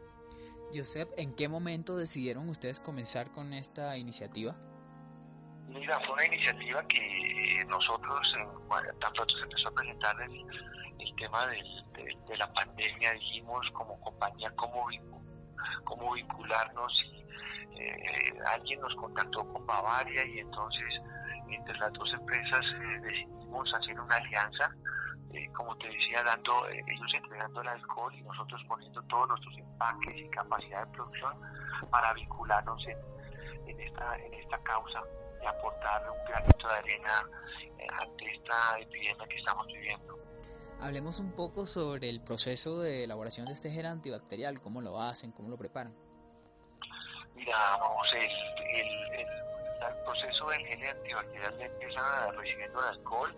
Josep, 0.73 1.09
¿en 1.17 1.35
qué 1.35 1.49
momento 1.49 1.97
decidieron 1.97 2.49
ustedes 2.49 2.81
comenzar 2.81 3.31
con 3.33 3.53
esta 3.55 3.97
iniciativa? 3.97 4.55
Mira, 5.69 5.99
fue 6.01 6.15
una 6.15 6.27
iniciativa 6.27 6.87
que 6.89 7.65
nosotros, 7.69 8.21
tan 9.01 9.13
pronto 9.13 9.35
se 9.37 9.43
empezó 9.43 9.69
a 9.69 9.73
presentar 9.73 10.17
el, 10.23 10.45
tema 11.17 11.47
de, 11.49 12.37
la 12.37 12.53
pandemia, 12.53 13.13
dijimos 13.13 13.67
como 13.73 14.01
compañía 14.01 14.53
cómo, 14.55 14.87
cómo 15.85 16.13
vincularnos 16.13 16.93
y 17.13 17.25
eh, 17.75 18.35
alguien 18.47 18.81
nos 18.81 18.95
contactó 18.95 19.53
con 19.53 19.67
Bavaria 19.67 20.25
y 20.25 20.39
entonces 20.39 20.85
entre 21.49 21.77
las 21.79 21.93
dos 21.95 22.09
empresas 22.13 22.65
eh, 22.65 23.01
decidimos 23.03 23.75
hacer 23.75 23.99
una 23.99 24.15
alianza, 24.15 24.71
eh, 25.33 25.51
como 25.53 25.77
te 25.77 25.89
decía, 25.89 26.23
dando 26.23 26.69
ellos 26.69 27.15
entregando 27.15 27.61
el 27.61 27.69
alcohol 27.69 28.15
y 28.15 28.23
nosotros 28.23 28.63
poniendo 28.67 29.03
todos 29.03 29.29
nuestros 29.29 29.57
empaques 29.59 30.17
y 30.17 30.29
capacidad 30.31 30.87
de 30.87 30.93
producción 30.93 31.35
para 31.91 32.13
vincularnos 32.15 32.87
en, 32.87 32.99
en, 33.67 33.81
esta, 33.81 34.17
en 34.17 34.35
esta 34.35 34.59
causa 34.63 35.03
y 35.43 35.47
aportar 35.47 36.11
un 36.11 36.25
granito 36.27 36.69
de 36.69 36.75
arena 36.75 37.29
ante 38.01 38.25
esta 38.35 38.79
epidemia 38.79 39.27
que 39.29 39.37
estamos 39.37 39.67
viviendo. 39.67 40.19
Hablemos 40.81 41.19
un 41.19 41.33
poco 41.33 41.67
sobre 41.67 42.09
el 42.09 42.21
proceso 42.21 42.81
de 42.81 43.05
elaboración 43.05 43.47
de 43.47 43.53
este 43.53 43.71
gel 43.71 43.87
antibacterial, 43.87 44.61
cómo 44.61 44.81
lo 44.81 45.01
hacen, 45.01 45.33
cómo 45.33 45.49
lo 45.49 45.57
preparan. 45.57 45.93
Mira, 47.35 47.57
vamos, 47.81 48.07
el, 48.15 48.21
el, 48.21 49.21
el, 49.21 49.27
proceso 50.05 50.49
del 50.51 50.61
gel 50.67 50.89
antibacterial 50.89 51.61
empieza 51.61 52.31
recibiendo 52.33 52.81
el 52.81 52.87
alcohol, 52.97 53.37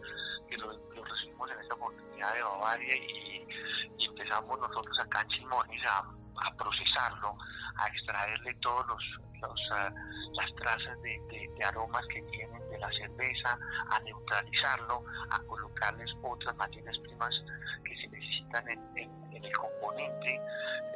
que 0.51 0.57
lo, 0.59 0.73
recibimos 1.05 1.51
en 1.51 1.61
esta 1.61 1.75
oportunidad 1.75 2.35
de 2.35 2.43
Bavaria 2.43 2.97
y, 2.97 3.47
empezamos 4.05 4.59
nosotros 4.59 4.99
acá 5.01 5.23
en 5.23 5.29
Chimonis 5.29 5.83
a, 5.87 6.05
procesarlo, 6.57 7.37
a 7.77 7.89
extraerle 7.89 8.55
todos 8.55 8.87
los, 8.87 9.03
uh, 9.43 9.95
las 10.33 10.55
trazas 10.57 11.01
de, 11.03 11.65
aromas 11.65 12.05
que 12.09 12.23
tienen 12.23 12.69
de 12.71 12.79
la 12.79 12.91
cerveza, 12.93 13.59
a 13.91 14.01
neutralizarlo, 14.01 15.05
a 15.31 15.39
colocarles 15.41 16.11
otras 16.23 16.57
materias 16.57 16.99
primas 16.99 17.35
que 17.85 17.95
se 17.97 18.09
necesitan 18.09 18.69
en, 18.69 19.45
el 19.45 19.57
componente 19.57 20.41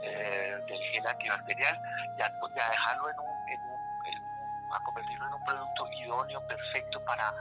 eh, 0.03 0.59
del 0.69 0.79
gel 0.79 1.07
antibacterial 1.07 1.79
y 2.19 2.23
a, 2.23 2.27
a 2.27 2.71
dejarlo 2.71 3.11
en 3.11 3.19
un, 3.21 3.49
en 3.49 3.61
un, 3.61 4.75
a 4.75 4.81
convertirlo 4.85 5.27
en 5.27 5.35
un 5.35 5.45
producto 5.45 5.89
idóneo, 5.93 6.47
perfecto 6.47 7.05
para 7.05 7.33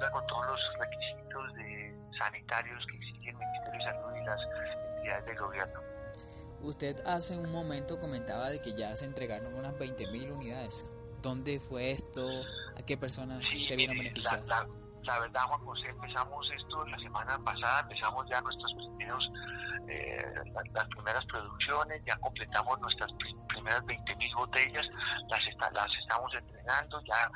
cumpla 0.00 0.10
con 0.10 0.26
todos 0.26 0.46
los 0.46 0.60
requisitos 0.78 1.54
de 1.54 1.94
sanitarios 2.18 2.86
que 2.86 2.96
exige 2.96 3.30
el 3.30 3.36
Ministerio 3.36 3.72
de 3.72 3.84
Salud 3.84 4.16
y 4.16 4.24
las 4.24 4.40
entidades 4.96 5.26
del 5.26 5.36
gobierno. 5.36 5.80
Usted 6.62 6.96
hace 7.06 7.38
un 7.38 7.50
momento 7.50 7.98
comentaba 7.98 8.50
de 8.50 8.60
que 8.60 8.72
ya 8.74 8.94
se 8.96 9.06
entregaron 9.06 9.54
unas 9.54 9.74
20.000 9.74 10.32
unidades. 10.32 10.86
¿Dónde 11.22 11.60
fue 11.60 11.90
esto? 11.90 12.26
¿A 12.76 12.82
qué 12.84 12.96
personas 12.96 13.46
se 13.48 13.76
vieron 13.76 13.96
beneficiadas? 13.98 14.46
La, 14.46 14.64
la, 14.64 14.68
verdad, 15.18 15.42
Juan 15.42 15.64
José, 15.64 15.88
empezamos 15.88 16.50
esto 16.56 16.86
la 16.86 16.98
semana 16.98 17.38
pasada, 17.44 17.80
empezamos 17.80 18.28
ya 18.28 18.40
nuestros 18.40 18.72
primeros, 18.74 19.30
eh, 19.88 20.24
las, 20.72 20.88
primeras 20.88 21.24
producciones, 21.26 22.02
ya 22.04 22.16
completamos 22.16 22.80
nuestras 22.80 23.10
primeras 23.48 23.82
20.000 23.84 24.36
botellas, 24.36 24.86
las, 25.28 25.72
las 25.72 25.88
estamos 26.00 26.32
entregando, 26.34 27.02
ya, 27.04 27.30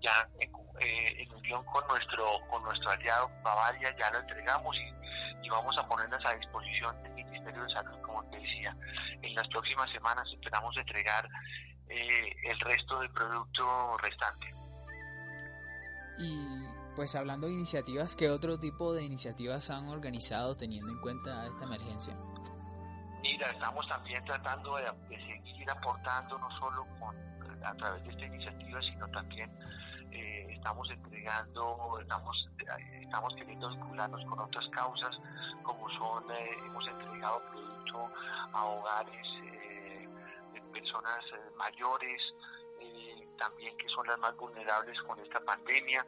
ya 0.00 0.28
en, 0.40 0.50
eh, 0.80 1.22
en 1.22 1.34
unión 1.34 1.64
con 1.64 1.86
nuestro, 1.88 2.24
con 2.50 2.62
nuestro 2.62 2.90
aliado 2.90 3.30
Bavaria, 3.42 3.94
ya 3.98 4.10
lo 4.10 4.20
entregamos 4.20 4.76
y, 4.76 5.46
y 5.46 5.48
vamos 5.48 5.76
a 5.78 5.88
ponerlas 5.88 6.24
a 6.24 6.34
disposición 6.34 7.02
del 7.02 7.12
Ministerio 7.12 7.62
de 7.62 7.72
Salud 7.72 7.96
te 8.30 8.38
decía. 8.38 8.76
En 9.22 9.34
las 9.34 9.48
próximas 9.48 9.90
semanas 9.90 10.26
esperamos 10.32 10.76
entregar 10.76 11.28
eh, 11.88 12.36
el 12.44 12.58
resto 12.60 13.00
del 13.00 13.10
producto 13.10 13.96
restante. 13.98 14.46
Y 16.18 16.64
pues 16.96 17.14
hablando 17.14 17.46
de 17.46 17.52
iniciativas, 17.52 18.16
¿qué 18.16 18.30
otro 18.30 18.58
tipo 18.58 18.94
de 18.94 19.04
iniciativas 19.04 19.70
han 19.70 19.88
organizado 19.88 20.56
teniendo 20.56 20.90
en 20.90 20.98
cuenta 20.98 21.46
esta 21.46 21.64
emergencia? 21.64 22.16
Mira, 23.20 23.50
estamos 23.50 23.86
también 23.86 24.24
tratando 24.24 24.76
de, 24.76 24.86
seguir 25.10 25.70
aportando 25.70 26.38
no 26.38 26.50
solo 26.58 26.86
a 27.62 27.74
través 27.74 28.02
de 28.04 28.10
esta 28.10 28.24
iniciativa, 28.24 28.80
sino 28.80 29.06
también 29.08 29.50
eh, 30.10 30.46
estamos 30.50 30.90
entregando, 30.90 31.98
estamos, 32.00 32.48
estamos 33.02 33.34
queriendo 33.34 33.68
vincularnos 33.68 34.24
con 34.24 34.38
otras 34.38 34.66
causas, 34.70 35.14
como 35.64 35.90
son, 35.98 36.30
eh, 36.30 36.56
hemos 36.64 36.88
entregado 36.88 37.42
producto 37.50 38.10
a 38.54 38.64
hogares 38.64 39.26
eh, 39.44 40.08
de 40.54 40.60
personas 40.72 41.20
mayores, 41.58 42.22
también 43.36 43.76
que 43.76 43.88
son 43.88 44.06
las 44.06 44.18
más 44.18 44.34
vulnerables 44.36 44.98
con 45.02 45.18
esta 45.20 45.40
pandemia. 45.40 46.04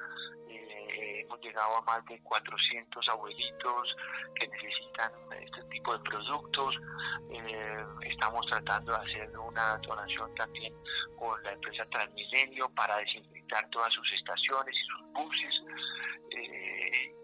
Hemos 0.99 1.41
llegado 1.41 1.77
a 1.77 1.83
más 1.83 2.05
de 2.07 2.21
400 2.21 3.09
abuelitos 3.09 3.97
que 4.35 4.49
necesitan 4.49 5.13
este 5.41 5.63
tipo 5.65 5.97
de 5.97 6.05
productos. 6.05 6.75
estamos 8.03 8.47
tratando 8.47 8.93
de 8.93 8.99
hacer 8.99 9.39
una 9.39 9.79
donación 9.79 10.35
también 10.35 10.75
con 11.19 11.43
la 11.43 11.53
empresa 11.53 11.85
Transmilenio 11.87 12.69
para 12.71 12.97
desinfectar 12.99 13.69
todas 13.71 13.93
sus 13.93 14.13
estaciones 14.13 14.75
y 14.75 14.87
sus 14.87 15.13
buses 15.13 15.63
eh, 16.31 17.15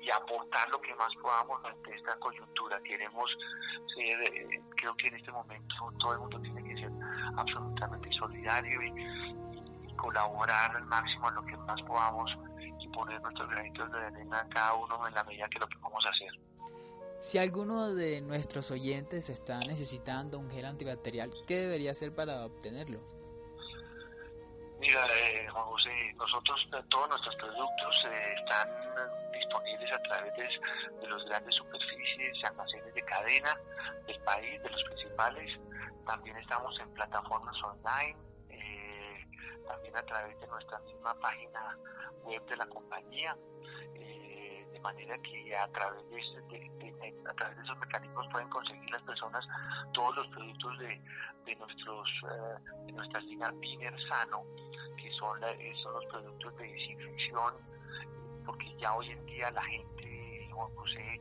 y 0.00 0.10
aportar 0.10 0.68
lo 0.70 0.80
que 0.80 0.94
más 0.94 1.12
podamos 1.16 1.64
ante 1.64 1.94
esta 1.94 2.16
coyuntura. 2.16 2.80
Queremos 2.82 3.30
ser, 3.94 4.22
eh, 4.22 4.60
creo 4.76 4.94
que 4.96 5.08
en 5.08 5.14
este 5.16 5.32
momento 5.32 5.74
todo 5.98 6.12
el 6.12 6.18
mundo 6.20 6.40
tiene 6.40 6.62
que 6.62 6.80
ser 6.80 6.90
absolutamente 7.36 8.10
solidario 8.12 8.82
y, 8.82 9.63
colaborar 10.04 10.76
al 10.76 10.84
máximo 10.84 11.28
en 11.30 11.34
lo 11.34 11.44
que 11.46 11.56
más 11.56 11.80
podamos 11.82 12.30
y 12.78 12.88
poner 12.88 13.20
nuestros 13.22 13.48
granitos 13.48 13.90
de 13.90 13.98
arena 13.98 14.46
cada 14.52 14.74
uno 14.74 15.08
en 15.08 15.14
la 15.14 15.24
medida 15.24 15.48
que 15.48 15.58
lo 15.58 15.66
podamos 15.68 16.04
hacer. 16.04 16.28
Si 17.20 17.38
alguno 17.38 17.94
de 17.94 18.20
nuestros 18.20 18.70
oyentes 18.70 19.30
está 19.30 19.60
necesitando 19.60 20.38
un 20.38 20.50
gel 20.50 20.66
antibacterial, 20.66 21.30
¿qué 21.46 21.56
debería 21.56 21.92
hacer 21.92 22.14
para 22.14 22.44
obtenerlo? 22.44 23.00
Mira, 24.78 25.00
eh, 25.06 25.48
Juan 25.48 25.64
José, 25.64 26.12
nosotros 26.18 26.68
eh, 26.74 26.82
todos 26.90 27.08
nuestros 27.08 27.34
productos 27.36 27.94
eh, 28.06 28.34
están 28.38 28.68
disponibles 29.32 29.90
a 29.90 30.02
través 30.02 30.34
de, 30.36 31.08
los 31.08 31.24
grandes 31.24 31.54
superficies 31.54 32.36
y 32.42 32.46
almacenes 32.46 32.92
de 32.92 33.02
cadena 33.02 33.56
del 34.06 34.20
país, 34.24 34.62
de 34.62 34.68
los 34.68 34.82
principales. 34.84 35.58
También 36.04 36.36
estamos 36.36 36.78
en 36.78 36.92
plataformas 36.92 37.56
online, 37.62 38.18
también 39.66 39.96
a 39.96 40.02
través 40.02 40.38
de 40.40 40.46
nuestra 40.46 40.78
misma 40.80 41.14
página 41.20 41.78
web 42.24 42.44
de 42.46 42.56
la 42.56 42.66
compañía 42.66 43.36
de 43.94 44.80
manera 44.80 45.16
que 45.18 45.56
a 45.56 45.68
través 45.68 46.02
de, 46.10 47.14
a 47.28 47.34
través 47.34 47.56
de 47.56 47.62
esos 47.62 47.78
mecanismos 47.78 48.26
pueden 48.30 48.48
conseguir 48.48 48.90
las 48.90 49.02
personas 49.02 49.44
todos 49.92 50.16
los 50.16 50.26
productos 50.28 50.78
de, 50.78 51.00
de 51.46 51.56
nuestros 51.56 52.08
de 52.84 52.92
nuestras 52.92 53.24
líneas 53.24 53.58
Biner 53.60 53.94
Sano 54.08 54.44
que 55.04 55.10
son, 55.12 55.38
son 55.82 55.92
los 55.92 56.06
productos 56.06 56.56
de 56.56 56.72
desinfección, 56.72 57.54
porque 58.46 58.74
ya 58.78 58.94
hoy 58.94 59.10
en 59.10 59.26
día 59.26 59.50
la 59.50 59.62
gente, 59.62 60.48
Juan 60.52 60.74
José, 60.74 61.20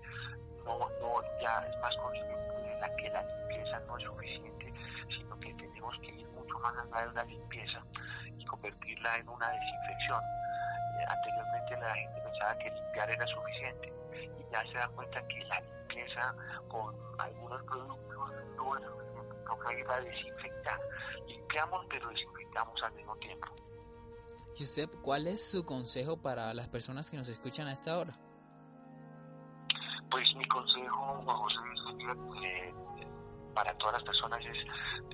no, 0.66 0.90
no, 1.00 1.22
ya 1.42 1.66
es 1.68 1.78
más 1.80 1.96
consciente 1.98 2.34
de 2.34 2.80
la 2.80 2.96
que 2.96 3.10
la 3.10 3.24
limpieza 3.24 3.80
no 3.82 3.98
es 3.98 4.04
suficiente, 4.04 4.74
sino 5.10 5.40
que 5.40 5.54
tenemos 5.54 5.98
que 6.00 6.12
ir 6.12 6.28
mucho 6.30 6.60
más 6.60 6.74
allá 6.78 7.06
de 7.06 7.10
una 7.10 7.24
limpieza 7.24 7.84
y 8.38 8.46
convertirla 8.46 9.18
en 9.18 9.30
una 9.30 9.50
desinfección. 9.50 10.22
Eh, 11.00 11.06
anteriormente 11.08 11.78
la 11.78 11.96
gente 11.96 12.22
pensaba 12.22 12.58
que 12.58 12.72
limpiar 12.72 13.10
era 13.10 13.28
suficiente 13.28 13.94
y 14.14 14.52
ya 14.52 14.64
se 14.72 14.78
da 14.78 14.88
cuenta 14.90 15.28
que 15.28 15.44
la 15.46 15.62
limpieza 15.62 16.36
con 16.68 16.96
algunos 17.20 17.64
productos 17.64 18.32
no 18.56 18.78
es 18.78 18.84
suficiente, 18.86 19.36
toca 19.46 19.74
ir 19.74 19.86
a 19.90 20.02
desinfectar. 20.02 20.80
Limpiamos 21.28 21.86
pero 21.90 22.10
desinfectamos 22.10 22.84
al 22.84 22.94
mismo 22.94 23.16
tiempo. 23.18 23.48
Josep, 24.58 24.92
¿cuál 25.02 25.28
es 25.28 25.44
su 25.44 25.66
consejo 25.66 26.18
para 26.18 26.54
las 26.54 26.68
personas 26.68 27.10
que 27.10 27.18
nos 27.18 27.28
escuchan 27.28 27.68
a 27.68 27.74
esta 27.74 27.98
hora? 27.98 28.14
Pues 30.14 30.36
mi 30.36 30.46
consejo, 30.46 31.24
José, 31.26 31.58
eh, 32.46 32.72
para 33.56 33.76
todas 33.80 33.96
las 33.96 34.04
personas 34.04 34.40
es 34.46 34.58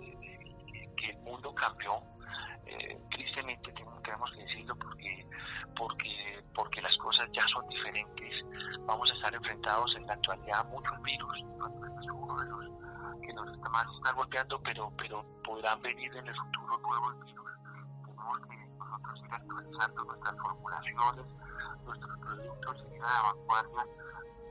eh, 0.02 0.90
que 0.98 1.12
el 1.12 1.20
mundo 1.20 1.56
cambió. 1.56 2.04
Eh, 2.66 3.00
tristemente 3.10 3.72
tenemos 3.72 4.30
que 4.34 4.44
decirlo 4.44 4.76
porque, 4.76 5.26
porque, 5.78 6.44
porque 6.54 6.82
las 6.82 6.98
cosas 6.98 7.30
ya 7.32 7.48
son 7.48 7.66
diferentes. 7.70 8.46
Vamos 8.82 9.10
a 9.10 9.14
estar 9.14 9.34
enfrentados 9.34 9.96
en 9.96 10.06
la 10.06 10.16
actualidad 10.16 10.60
a 10.60 10.64
muchos 10.66 11.02
virus, 11.02 11.38
que 13.22 13.34
nos 13.34 13.56
está 13.56 13.70
más 13.70 13.88
está 13.96 14.12
golpeando, 14.12 14.62
pero, 14.64 14.92
pero 14.98 15.26
podrán 15.46 15.82
venir 15.82 16.14
en 16.14 16.28
el 16.28 16.36
futuro 16.36 16.78
nuevos 16.78 17.26
virus. 17.26 17.52
Tenemos 18.06 18.40
que 18.50 18.68
nosotros 18.78 19.22
ir 19.24 19.34
actualizando 19.34 20.04
nuestras 20.04 20.36
formulaciones, 20.40 21.26
nuestros 21.86 22.20
productos 22.20 22.84
ir 22.94 23.02
a 23.02 23.08
la 23.08 23.34
vanguardia 23.34 23.86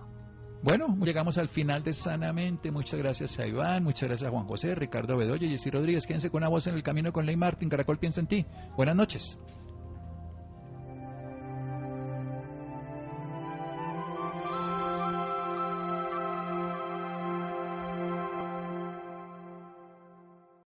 Bueno, 0.62 0.96
llegamos 1.02 1.38
al 1.38 1.48
final 1.48 1.82
de 1.82 1.92
Sanamente. 1.92 2.70
Muchas 2.70 3.00
gracias 3.00 3.38
a 3.38 3.46
Iván, 3.46 3.82
muchas 3.82 4.08
gracias 4.08 4.28
a 4.28 4.30
Juan 4.30 4.46
José, 4.46 4.74
Ricardo 4.74 5.16
Bedoya 5.16 5.46
y 5.46 5.50
Jessy 5.50 5.70
Rodríguez. 5.70 6.06
Quédense 6.06 6.30
con 6.30 6.42
una 6.42 6.48
voz 6.48 6.66
en 6.68 6.74
el 6.74 6.82
camino 6.82 7.12
con 7.12 7.26
Ley 7.26 7.36
Martín. 7.36 7.68
Caracol 7.68 7.98
piensa 7.98 8.20
en 8.20 8.28
ti. 8.28 8.46
Buenas 8.76 8.94
noches. 8.94 9.38